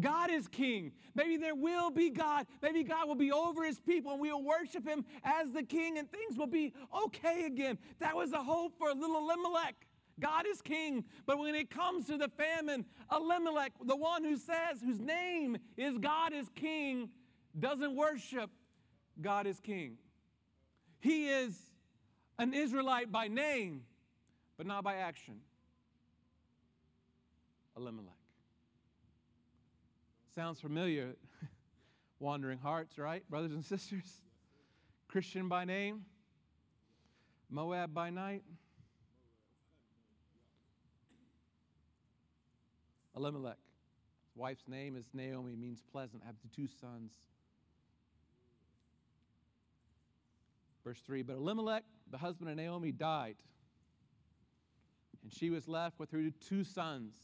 God 0.00 0.30
is 0.30 0.48
king. 0.48 0.92
Maybe 1.14 1.36
there 1.36 1.54
will 1.54 1.90
be 1.90 2.10
God. 2.10 2.46
Maybe 2.62 2.82
God 2.82 3.08
will 3.08 3.14
be 3.14 3.32
over 3.32 3.64
his 3.64 3.80
people 3.80 4.12
and 4.12 4.20
we'll 4.20 4.42
worship 4.42 4.86
him 4.86 5.04
as 5.24 5.52
the 5.52 5.62
king 5.62 5.98
and 5.98 6.10
things 6.10 6.36
will 6.36 6.46
be 6.46 6.72
okay 7.04 7.46
again. 7.46 7.78
That 7.98 8.14
was 8.14 8.30
the 8.30 8.42
hope 8.42 8.76
for 8.78 8.92
little 8.92 9.16
Elimelech. 9.16 9.74
God 10.20 10.46
is 10.46 10.60
king. 10.60 11.04
But 11.26 11.38
when 11.38 11.54
it 11.54 11.70
comes 11.70 12.06
to 12.06 12.16
the 12.16 12.28
famine, 12.28 12.84
Elimelech, 13.12 13.72
the 13.84 13.96
one 13.96 14.24
who 14.24 14.36
says, 14.36 14.80
whose 14.84 15.00
name 15.00 15.58
is 15.76 15.98
God 15.98 16.32
is 16.32 16.48
king, 16.54 17.10
doesn't 17.58 17.94
worship 17.94 18.50
God 19.20 19.46
is 19.46 19.60
king. 19.60 19.98
He 21.00 21.28
is 21.28 21.56
an 22.38 22.54
Israelite 22.54 23.10
by 23.10 23.28
name, 23.28 23.82
but 24.56 24.66
not 24.66 24.84
by 24.84 24.96
action. 24.96 25.40
Elimelech. 27.76 28.17
Sounds 30.38 30.60
familiar. 30.60 31.16
Wandering 32.20 32.60
hearts, 32.60 32.96
right, 32.96 33.28
brothers 33.28 33.50
and 33.50 33.64
sisters? 33.64 34.20
Christian 35.08 35.48
by 35.48 35.64
name, 35.64 36.02
Moab 37.50 37.92
by 37.92 38.10
night. 38.10 38.44
Elimelech. 43.16 43.56
His 44.28 44.36
wife's 44.36 44.68
name 44.68 44.94
is 44.94 45.06
Naomi, 45.12 45.56
means 45.56 45.82
pleasant, 45.90 46.22
have 46.24 46.36
the 46.40 46.54
two 46.54 46.68
sons. 46.80 47.10
Verse 50.84 51.00
3 51.04 51.22
But 51.22 51.34
Elimelech 51.34 51.82
the 52.12 52.18
husband 52.18 52.48
of 52.48 52.56
Naomi, 52.56 52.92
died. 52.92 53.34
And 55.24 55.32
she 55.32 55.50
was 55.50 55.66
left 55.66 55.98
with 55.98 56.12
her 56.12 56.30
two 56.48 56.62
sons. 56.62 57.16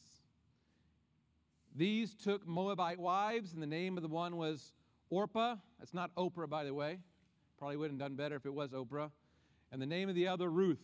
These 1.74 2.14
took 2.14 2.46
Moabite 2.46 2.98
wives, 2.98 3.52
and 3.52 3.62
the 3.62 3.66
name 3.66 3.96
of 3.96 4.02
the 4.02 4.08
one 4.08 4.36
was 4.36 4.72
Orpah. 5.10 5.56
That's 5.78 5.94
not 5.94 6.14
Oprah, 6.14 6.48
by 6.48 6.64
the 6.64 6.72
way. 6.72 6.98
Probably 7.58 7.76
would 7.76 7.90
have 7.90 7.98
done 7.98 8.14
better 8.14 8.36
if 8.36 8.46
it 8.46 8.54
was 8.54 8.70
Oprah. 8.70 9.10
And 9.72 9.82
the 9.82 9.86
name 9.86 10.08
of 10.08 10.14
the 10.14 10.28
other, 10.28 10.48
Ruth. 10.48 10.82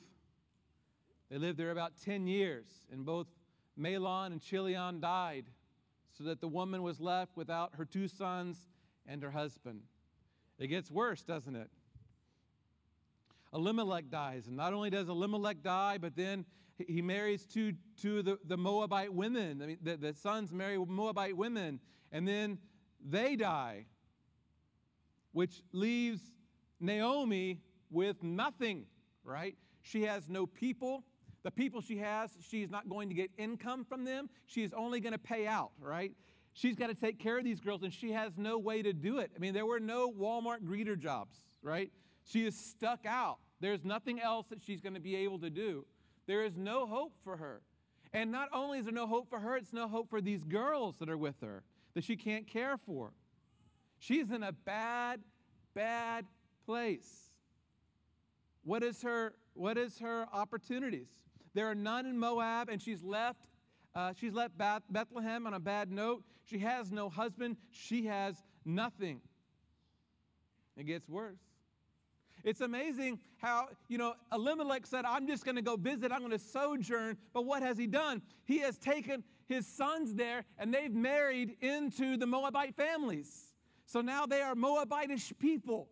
They 1.30 1.38
lived 1.38 1.58
there 1.58 1.70
about 1.70 1.92
10 2.04 2.26
years, 2.26 2.66
and 2.92 3.06
both 3.06 3.28
Mahlon 3.78 4.32
and 4.32 4.40
Chilion 4.40 5.00
died, 5.00 5.46
so 6.18 6.24
that 6.24 6.40
the 6.40 6.48
woman 6.48 6.82
was 6.82 7.00
left 7.00 7.36
without 7.36 7.76
her 7.76 7.84
two 7.84 8.08
sons 8.08 8.68
and 9.06 9.22
her 9.22 9.30
husband. 9.30 9.82
It 10.58 10.66
gets 10.66 10.90
worse, 10.90 11.22
doesn't 11.22 11.54
it? 11.54 11.70
Elimelech 13.54 14.10
dies, 14.10 14.48
and 14.48 14.56
not 14.56 14.72
only 14.72 14.90
does 14.90 15.08
Elimelech 15.08 15.62
die, 15.62 15.98
but 15.98 16.16
then 16.16 16.44
he 16.88 17.02
marries 17.02 17.46
two, 17.46 17.74
two 18.00 18.18
of 18.18 18.24
the, 18.24 18.38
the 18.44 18.56
Moabite 18.56 19.12
women. 19.12 19.60
I 19.62 19.66
mean, 19.66 19.78
the, 19.82 19.96
the 19.96 20.14
sons 20.14 20.52
marry 20.52 20.78
Moabite 20.78 21.36
women, 21.36 21.80
and 22.12 22.26
then 22.26 22.58
they 23.04 23.36
die, 23.36 23.86
which 25.32 25.62
leaves 25.72 26.20
Naomi 26.80 27.60
with 27.90 28.22
nothing, 28.22 28.86
right? 29.24 29.56
She 29.82 30.02
has 30.02 30.28
no 30.28 30.46
people. 30.46 31.04
The 31.42 31.50
people 31.50 31.80
she 31.80 31.96
has, 31.98 32.30
she's 32.48 32.70
not 32.70 32.88
going 32.88 33.08
to 33.08 33.14
get 33.14 33.30
income 33.38 33.84
from 33.84 34.04
them. 34.04 34.28
She 34.46 34.62
is 34.62 34.72
only 34.74 35.00
going 35.00 35.12
to 35.12 35.18
pay 35.18 35.46
out, 35.46 35.70
right? 35.80 36.12
She's 36.52 36.76
got 36.76 36.88
to 36.88 36.94
take 36.94 37.18
care 37.18 37.38
of 37.38 37.44
these 37.44 37.60
girls, 37.60 37.82
and 37.82 37.92
she 37.92 38.12
has 38.12 38.32
no 38.36 38.58
way 38.58 38.82
to 38.82 38.92
do 38.92 39.18
it. 39.18 39.30
I 39.34 39.38
mean, 39.38 39.54
there 39.54 39.66
were 39.66 39.80
no 39.80 40.12
Walmart 40.12 40.62
greeter 40.62 40.98
jobs, 40.98 41.38
right? 41.62 41.90
She 42.24 42.44
is 42.44 42.56
stuck 42.56 43.06
out. 43.06 43.38
There's 43.60 43.84
nothing 43.84 44.20
else 44.20 44.46
that 44.48 44.60
she's 44.62 44.80
going 44.80 44.94
to 44.94 45.00
be 45.00 45.16
able 45.16 45.38
to 45.40 45.50
do. 45.50 45.86
There 46.26 46.44
is 46.44 46.56
no 46.56 46.86
hope 46.86 47.12
for 47.24 47.36
her. 47.36 47.62
And 48.12 48.32
not 48.32 48.48
only 48.52 48.78
is 48.78 48.86
there 48.86 48.94
no 48.94 49.06
hope 49.06 49.28
for 49.28 49.38
her, 49.38 49.56
it's 49.56 49.72
no 49.72 49.88
hope 49.88 50.10
for 50.10 50.20
these 50.20 50.42
girls 50.42 50.96
that 50.98 51.08
are 51.08 51.18
with 51.18 51.40
her 51.42 51.62
that 51.94 52.04
she 52.04 52.16
can't 52.16 52.46
care 52.46 52.76
for. 52.76 53.12
She's 53.98 54.30
in 54.30 54.42
a 54.42 54.52
bad, 54.52 55.20
bad 55.74 56.24
place. 56.66 57.30
What 58.64 58.82
is 58.82 59.02
her, 59.02 59.34
what 59.54 59.76
is 59.76 59.98
her 59.98 60.26
opportunities? 60.32 61.08
There 61.54 61.68
are 61.68 61.74
none 61.74 62.06
in 62.06 62.18
Moab, 62.18 62.68
and 62.68 62.80
she's 62.80 63.02
left. 63.02 63.46
Uh, 63.94 64.12
she's 64.18 64.32
left 64.32 64.56
Beth- 64.56 64.82
Bethlehem 64.88 65.46
on 65.46 65.54
a 65.54 65.60
bad 65.60 65.90
note. 65.90 66.22
She 66.44 66.58
has 66.58 66.90
no 66.92 67.08
husband. 67.08 67.56
She 67.70 68.06
has 68.06 68.36
nothing. 68.64 69.20
It 70.76 70.84
gets 70.84 71.08
worse. 71.08 71.38
It's 72.44 72.60
amazing 72.60 73.18
how, 73.38 73.68
you 73.88 73.98
know, 73.98 74.14
Elimelech 74.32 74.86
said, 74.86 75.04
I'm 75.04 75.26
just 75.26 75.44
going 75.44 75.56
to 75.56 75.62
go 75.62 75.76
visit, 75.76 76.12
I'm 76.12 76.20
going 76.20 76.30
to 76.30 76.38
sojourn. 76.38 77.16
But 77.32 77.44
what 77.44 77.62
has 77.62 77.76
he 77.78 77.86
done? 77.86 78.22
He 78.44 78.58
has 78.58 78.78
taken 78.78 79.24
his 79.46 79.66
sons 79.66 80.14
there 80.14 80.44
and 80.58 80.72
they've 80.72 80.92
married 80.92 81.56
into 81.60 82.16
the 82.16 82.26
Moabite 82.26 82.74
families. 82.76 83.52
So 83.86 84.00
now 84.00 84.26
they 84.26 84.40
are 84.40 84.54
Moabitish 84.54 85.32
people. 85.38 85.88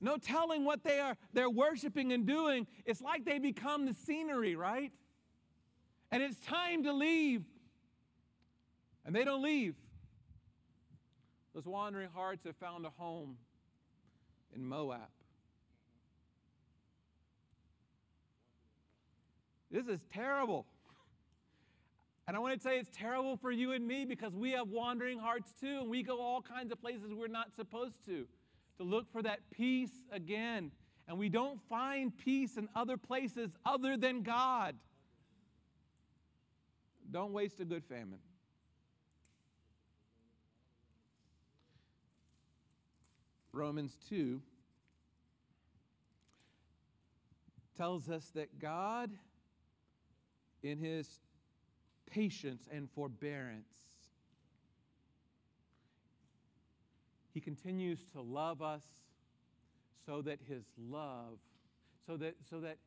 No 0.00 0.16
telling 0.18 0.64
what 0.64 0.84
they 0.84 1.00
are 1.00 1.16
they're 1.32 1.50
worshiping 1.50 2.12
and 2.12 2.26
doing. 2.26 2.66
It's 2.84 3.00
like 3.00 3.24
they 3.24 3.38
become 3.38 3.86
the 3.86 3.94
scenery, 3.94 4.54
right? 4.54 4.92
And 6.10 6.22
it's 6.22 6.38
time 6.40 6.84
to 6.84 6.92
leave. 6.92 7.42
And 9.04 9.14
they 9.14 9.24
don't 9.24 9.42
leave. 9.42 9.74
Those 11.54 11.64
wandering 11.64 12.10
hearts 12.14 12.44
have 12.44 12.56
found 12.56 12.84
a 12.84 12.90
home 12.90 13.36
in 14.54 14.64
Moab. 14.64 15.08
This 19.76 19.88
is 19.88 20.00
terrible. 20.10 20.64
And 22.26 22.34
I 22.34 22.40
want 22.40 22.58
to 22.58 22.58
tell 22.58 22.72
you, 22.72 22.80
it's 22.80 22.96
terrible 22.96 23.36
for 23.36 23.50
you 23.50 23.72
and 23.72 23.86
me 23.86 24.06
because 24.06 24.34
we 24.34 24.52
have 24.52 24.68
wandering 24.68 25.18
hearts 25.18 25.52
too, 25.60 25.80
and 25.82 25.90
we 25.90 26.02
go 26.02 26.18
all 26.18 26.40
kinds 26.40 26.72
of 26.72 26.80
places 26.80 27.12
we're 27.12 27.26
not 27.26 27.54
supposed 27.54 28.02
to, 28.06 28.26
to 28.78 28.82
look 28.82 29.12
for 29.12 29.22
that 29.22 29.40
peace 29.50 29.90
again. 30.10 30.70
And 31.06 31.18
we 31.18 31.28
don't 31.28 31.60
find 31.68 32.16
peace 32.16 32.56
in 32.56 32.70
other 32.74 32.96
places 32.96 33.50
other 33.66 33.98
than 33.98 34.22
God. 34.22 34.76
Don't 37.10 37.34
waste 37.34 37.60
a 37.60 37.66
good 37.66 37.84
famine. 37.84 38.20
Romans 43.52 43.94
2 44.08 44.40
tells 47.76 48.08
us 48.08 48.30
that 48.34 48.58
God 48.58 49.10
in 50.70 50.78
his 50.78 51.20
patience 52.10 52.68
and 52.70 52.88
forbearance. 52.90 53.74
He 57.34 57.40
continues 57.40 58.00
to 58.12 58.20
love 58.20 58.62
us 58.62 58.84
so 60.06 60.22
that 60.22 60.38
his 60.48 60.64
love, 60.78 61.38
so 62.06 62.16
that, 62.16 62.36
so 62.48 62.60
that, 62.60 62.78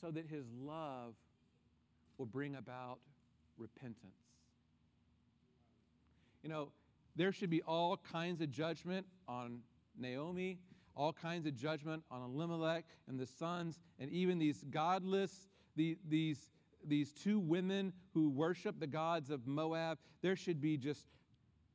so 0.00 0.10
that 0.10 0.26
his 0.26 0.46
love 0.64 1.14
will 2.16 2.26
bring 2.26 2.54
about 2.54 2.98
repentance. 3.58 4.14
You 6.42 6.48
know, 6.48 6.68
there 7.16 7.32
should 7.32 7.50
be 7.50 7.62
all 7.62 7.96
kinds 7.96 8.40
of 8.40 8.50
judgment 8.50 9.04
on 9.26 9.58
Naomi, 9.98 10.58
all 10.96 11.12
kinds 11.12 11.46
of 11.46 11.56
judgment 11.56 12.02
on 12.10 12.22
Elimelech 12.22 12.84
and 13.08 13.18
the 13.18 13.26
sons, 13.26 13.78
and 13.98 14.10
even 14.10 14.38
these 14.38 14.64
godless, 14.70 15.48
the, 15.76 15.98
these 16.08 16.50
these 16.86 17.12
two 17.12 17.38
women 17.38 17.92
who 18.14 18.30
worship 18.30 18.78
the 18.78 18.86
gods 18.86 19.30
of 19.30 19.46
Moab, 19.46 19.98
there 20.22 20.36
should 20.36 20.60
be 20.60 20.76
just 20.76 21.06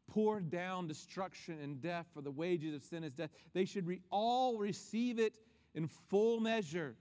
poured 0.07 0.49
down 0.49 0.87
destruction 0.87 1.59
and 1.61 1.81
death, 1.81 2.05
for 2.13 2.21
the 2.21 2.31
wages 2.31 2.75
of 2.75 2.83
sin 2.83 3.03
is 3.03 3.13
death. 3.13 3.29
They 3.53 3.65
should 3.65 3.87
re- 3.87 4.01
all 4.11 4.57
receive 4.57 5.19
it 5.19 5.37
in 5.73 5.87
full 5.87 6.39
measure. 6.39 6.95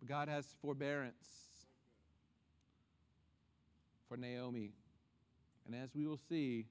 But 0.00 0.08
God 0.08 0.28
has 0.28 0.46
forbearance 0.62 1.26
for 4.08 4.16
Naomi, 4.16 4.72
and 5.66 5.74
as 5.74 5.94
we 5.94 6.06
will 6.06 6.20
see, 6.28 6.66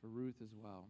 for 0.00 0.08
Ruth 0.08 0.36
as 0.42 0.50
well. 0.62 0.86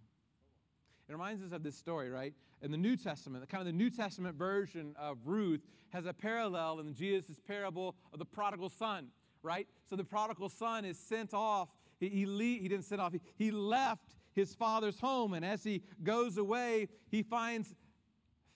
It 1.08 1.12
reminds 1.12 1.42
us 1.42 1.52
of 1.52 1.62
this 1.62 1.76
story, 1.76 2.08
right? 2.08 2.32
In 2.62 2.70
the 2.70 2.78
New 2.78 2.96
Testament, 2.96 3.42
the 3.42 3.46
kind 3.46 3.60
of 3.60 3.66
the 3.66 3.72
New 3.72 3.90
Testament 3.90 4.36
version 4.36 4.94
of 4.98 5.18
Ruth 5.24 5.60
has 5.90 6.06
a 6.06 6.12
parallel 6.12 6.80
in 6.80 6.86
the 6.86 6.92
Jesus' 6.92 7.38
parable 7.46 7.94
of 8.12 8.18
the 8.18 8.24
prodigal 8.24 8.70
son, 8.70 9.08
right? 9.42 9.68
So 9.88 9.96
the 9.96 10.04
prodigal 10.04 10.48
son 10.48 10.84
is 10.84 10.98
sent 10.98 11.34
off. 11.34 11.68
He, 12.00 12.08
he, 12.08 12.26
le- 12.26 12.42
he 12.60 12.68
didn't 12.68 12.84
send 12.84 13.00
off, 13.00 13.12
he, 13.12 13.20
he 13.36 13.50
left 13.50 14.14
his 14.32 14.54
father's 14.54 14.98
home. 14.98 15.34
And 15.34 15.44
as 15.44 15.62
he 15.62 15.82
goes 16.02 16.38
away, 16.38 16.88
he 17.10 17.22
finds 17.22 17.74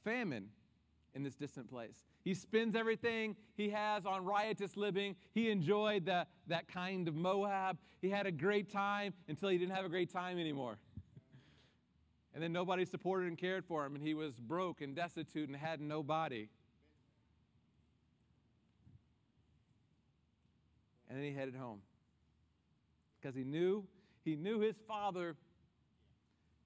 famine 0.02 0.48
in 1.14 1.22
this 1.22 1.34
distant 1.34 1.70
place. 1.70 2.04
He 2.24 2.34
spends 2.34 2.74
everything 2.74 3.36
he 3.56 3.70
has 3.70 4.06
on 4.06 4.24
riotous 4.24 4.76
living. 4.76 5.16
He 5.34 5.50
enjoyed 5.50 6.06
the, 6.06 6.26
that 6.46 6.68
kind 6.68 7.08
of 7.08 7.14
Moab. 7.14 7.78
He 8.00 8.10
had 8.10 8.26
a 8.26 8.32
great 8.32 8.70
time 8.70 9.14
until 9.28 9.48
he 9.48 9.58
didn't 9.58 9.74
have 9.74 9.84
a 9.84 9.88
great 9.88 10.12
time 10.12 10.38
anymore. 10.38 10.78
And 12.34 12.42
then 12.42 12.52
nobody 12.52 12.84
supported 12.84 13.28
and 13.28 13.38
cared 13.38 13.64
for 13.64 13.84
him, 13.84 13.94
and 13.94 14.02
he 14.02 14.14
was 14.14 14.34
broke 14.34 14.80
and 14.80 14.94
destitute 14.94 15.48
and 15.48 15.56
had 15.56 15.80
nobody. 15.80 16.48
And 21.08 21.18
then 21.18 21.24
he 21.24 21.32
headed 21.32 21.54
home. 21.54 21.80
Because 23.20 23.34
he 23.34 23.44
knew 23.44 23.84
he 24.24 24.36
knew 24.36 24.60
his 24.60 24.76
father 24.86 25.36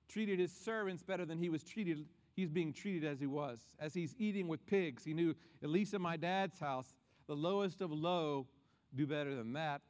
treated 0.08 0.38
his 0.38 0.52
servants 0.52 1.02
better 1.02 1.24
than 1.24 1.38
he 1.38 1.48
was 1.48 1.62
treated 1.62 2.04
he's 2.34 2.50
being 2.50 2.72
treated 2.72 3.04
as 3.04 3.20
he 3.20 3.26
was. 3.26 3.60
As 3.78 3.94
he's 3.94 4.14
eating 4.18 4.48
with 4.48 4.66
pigs 4.66 5.04
he 5.04 5.14
knew 5.14 5.34
at 5.62 5.70
least 5.70 5.94
in 5.94 6.02
my 6.02 6.16
dad's 6.16 6.58
house 6.58 6.96
the 7.28 7.36
lowest 7.36 7.80
of 7.80 7.92
low 7.92 8.46
do 8.94 9.06
better 9.06 9.34
than 9.34 9.52
that. 9.54 9.80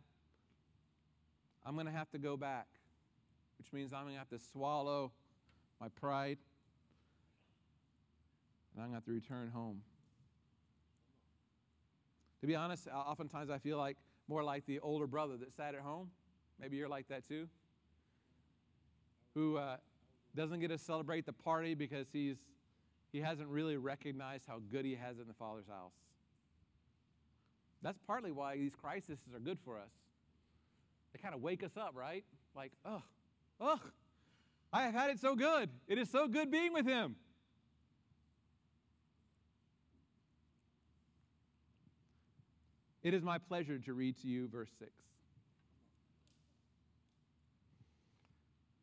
I'm 1.65 1.75
going 1.75 1.87
to 1.87 1.93
have 1.93 2.11
to 2.11 2.19
go 2.19 2.37
back 2.37 2.67
which 3.63 3.73
means 3.73 3.93
i'm 3.93 4.03
going 4.03 4.15
to 4.15 4.19
have 4.19 4.29
to 4.29 4.39
swallow 4.39 5.13
my 5.83 5.89
pride, 5.89 6.39
and 8.73 8.85
I'm 8.85 8.91
going 8.91 8.93
to 8.93 8.95
have 8.95 9.05
to 9.07 9.11
return 9.11 9.51
home. 9.53 9.81
To 12.41 12.47
be 12.47 12.55
honest, 12.55 12.87
oftentimes 12.87 13.51
I 13.51 13.59
feel 13.59 13.79
like 13.79 13.97
more 14.29 14.45
like 14.45 14.65
the 14.65 14.79
older 14.79 15.09
brother 15.09 15.37
that 15.39 15.53
sat 15.57 15.75
at 15.75 15.81
home. 15.81 16.09
Maybe 16.61 16.77
you're 16.77 16.89
like 16.89 17.09
that 17.09 17.27
too. 17.27 17.49
Who 19.35 19.57
uh, 19.57 19.79
doesn't 20.37 20.61
get 20.61 20.69
to 20.69 20.79
celebrate 20.79 21.27
the 21.27 21.33
party 21.33 21.75
because 21.75 22.07
he's, 22.13 22.37
he 23.13 23.21
hasn't 23.21 23.49
really 23.49 23.77
recognized 23.77 24.45
how 24.47 24.61
good 24.71 24.85
he 24.85 24.95
has 24.95 25.19
in 25.19 25.27
the 25.27 25.35
Father's 25.35 25.67
house. 25.67 25.95
That's 27.83 27.99
partly 28.07 28.31
why 28.31 28.57
these 28.57 28.77
crises 28.81 29.19
are 29.35 29.41
good 29.41 29.59
for 29.65 29.79
us. 29.79 29.91
They 31.13 31.21
kind 31.21 31.35
of 31.35 31.43
wake 31.43 31.65
us 31.65 31.77
up, 31.77 31.91
right? 31.97 32.25
Like, 32.55 32.71
ugh, 32.85 33.03
oh, 33.61 33.81
I 34.73 34.85
have 34.85 34.95
had 34.95 35.11
it 35.11 35.21
so 35.21 35.37
good. 35.37 35.69
It 35.87 35.99
is 35.99 36.09
so 36.09 36.27
good 36.27 36.51
being 36.51 36.73
with 36.73 36.87
him. 36.87 37.17
It 43.03 43.15
is 43.15 43.23
my 43.23 43.39
pleasure 43.39 43.79
to 43.81 43.93
read 43.93 44.17
to 44.23 44.29
you 44.29 44.49
verse 44.49 44.71
6. 44.79 44.91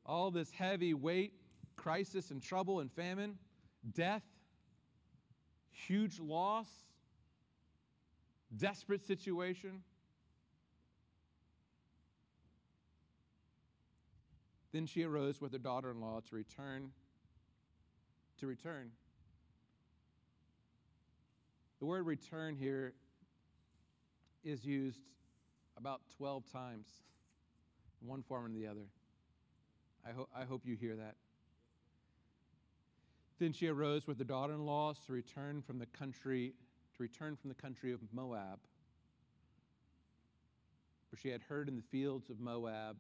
All 0.06 0.30
this 0.30 0.52
heavy 0.52 0.94
weight, 0.94 1.34
crisis 1.76 2.30
and 2.32 2.42
trouble 2.42 2.82
and 2.82 2.92
famine, 2.92 3.38
death, 3.94 4.24
huge 5.72 6.20
loss, 6.20 6.68
desperate 8.56 9.02
situation. 9.02 9.84
Then 14.72 14.86
she 14.86 15.04
arose 15.04 15.42
with 15.42 15.52
her 15.52 15.60
daughter 15.60 15.90
in 15.92 16.00
law 16.00 16.20
to 16.30 16.36
return. 16.36 16.92
To 18.40 18.48
return. 18.48 18.92
The 21.80 21.86
word 21.86 22.06
return 22.06 22.56
here 22.56 22.94
is 24.44 24.66
used 24.66 25.02
about 25.78 26.02
12 26.18 26.44
times 26.52 26.88
one 28.02 28.22
form 28.22 28.46
or 28.46 28.50
the 28.50 28.68
other. 28.68 28.88
I, 30.06 30.12
ho- 30.12 30.30
I 30.36 30.46
hope 30.46 30.62
you 30.66 30.76
hear 30.76 30.96
that. 30.96 31.16
Then 33.40 33.54
she 33.54 33.68
arose 33.68 34.08
with 34.08 34.18
her 34.18 34.26
daughter-in-law 34.26 34.94
to 35.06 35.14
return 35.14 35.62
from 35.62 35.80
the 35.80 35.86
country 35.86 36.54
to 36.98 37.04
return 37.04 37.38
from 37.38 37.50
the 37.50 37.56
country 37.56 37.94
of 37.94 38.02
Moab. 38.12 38.60
For 41.10 41.16
she 41.18 41.30
had 41.30 41.42
heard 41.44 41.70
in 41.70 41.78
the 41.78 41.82
fields 41.82 42.30
of 42.30 42.40
Moab 42.40 42.98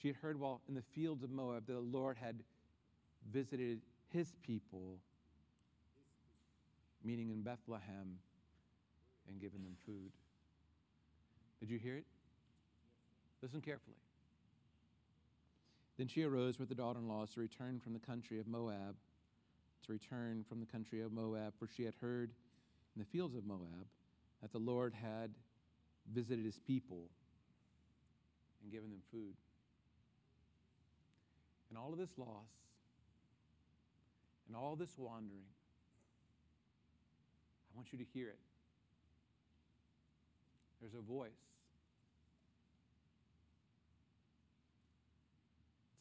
she 0.00 0.08
had 0.08 0.16
heard 0.16 0.38
while 0.40 0.60
in 0.68 0.74
the 0.74 0.82
fields 0.94 1.22
of 1.22 1.30
Moab 1.30 1.66
that 1.66 1.72
the 1.72 1.80
Lord 1.80 2.16
had 2.16 2.42
visited 3.30 3.80
his 4.08 4.34
people, 4.42 4.98
meaning 7.04 7.30
in 7.30 7.42
Bethlehem, 7.42 8.18
and 9.28 9.40
given 9.40 9.62
them 9.62 9.76
food. 9.84 10.12
Did 11.60 11.70
you 11.70 11.78
hear 11.78 11.96
it? 11.96 12.06
Listen 13.42 13.60
carefully. 13.60 13.96
Then 15.98 16.08
she 16.08 16.24
arose 16.24 16.58
with 16.58 16.70
the 16.70 16.74
daughter 16.74 16.98
in 16.98 17.08
laws 17.08 17.34
to 17.34 17.40
return 17.40 17.78
from 17.78 17.92
the 17.92 17.98
country 17.98 18.40
of 18.40 18.46
Moab, 18.46 18.96
to 19.86 19.92
return 19.92 20.44
from 20.48 20.60
the 20.60 20.66
country 20.66 21.02
of 21.02 21.12
Moab, 21.12 21.52
for 21.58 21.68
she 21.68 21.84
had 21.84 21.94
heard 22.00 22.30
in 22.96 23.00
the 23.00 23.04
fields 23.04 23.36
of 23.36 23.44
Moab 23.44 23.86
that 24.40 24.50
the 24.50 24.58
Lord 24.58 24.94
had 24.94 25.30
visited 26.12 26.44
his 26.44 26.58
people 26.58 27.10
and 28.62 28.72
given 28.72 28.90
them 28.90 29.02
food. 29.10 29.34
And 31.70 31.78
all 31.78 31.92
of 31.92 31.98
this 31.98 32.10
loss 32.18 32.50
and 34.48 34.56
all 34.56 34.74
this 34.74 34.90
wandering, 34.98 35.46
I 37.72 37.76
want 37.76 37.92
you 37.92 37.98
to 37.98 38.04
hear 38.12 38.28
it. 38.28 38.38
There's 40.80 40.94
a 40.94 41.00
voice. 41.00 41.30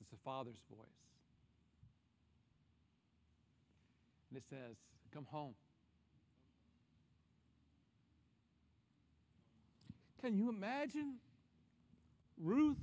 It's 0.01 0.09
the 0.09 0.17
Father's 0.25 0.59
voice. 0.75 0.87
And 4.31 4.37
it 4.37 4.43
says, 4.49 4.75
Come 5.13 5.25
home. 5.29 5.53
Can 10.21 10.37
you 10.37 10.49
imagine 10.49 11.15
Ruth 12.37 12.77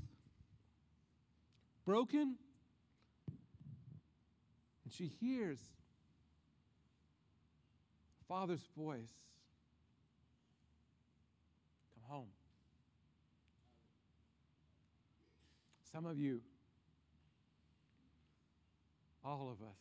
broken? 1.85 2.37
And 4.87 4.93
she 4.93 5.11
hears 5.21 5.59
Father's 8.29 8.65
voice 8.79 9.11
Come 11.93 12.17
home. 12.17 12.29
Some 15.93 16.07
of 16.07 16.17
you, 16.21 16.41
all 19.25 19.51
of 19.51 19.67
us, 19.67 19.77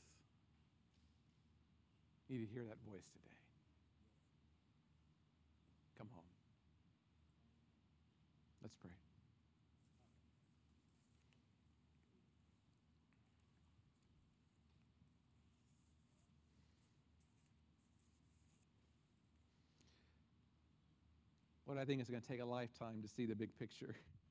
need 2.27 2.39
to 2.39 2.51
hear 2.51 2.63
that 2.63 2.77
voice 2.89 3.05
today. 3.05 3.37
Come 5.99 6.07
home. 6.15 6.23
Let's 8.63 8.75
pray. 8.81 9.04
What 21.75 21.81
I 21.81 21.85
think 21.85 22.01
is 22.01 22.07
going 22.09 22.21
to 22.21 22.27
take 22.27 22.39
a 22.39 22.45
lifetime 22.45 23.01
to 23.01 23.07
see 23.09 23.25
the 23.25 23.35
big 23.35 23.53
picture. 23.59 23.97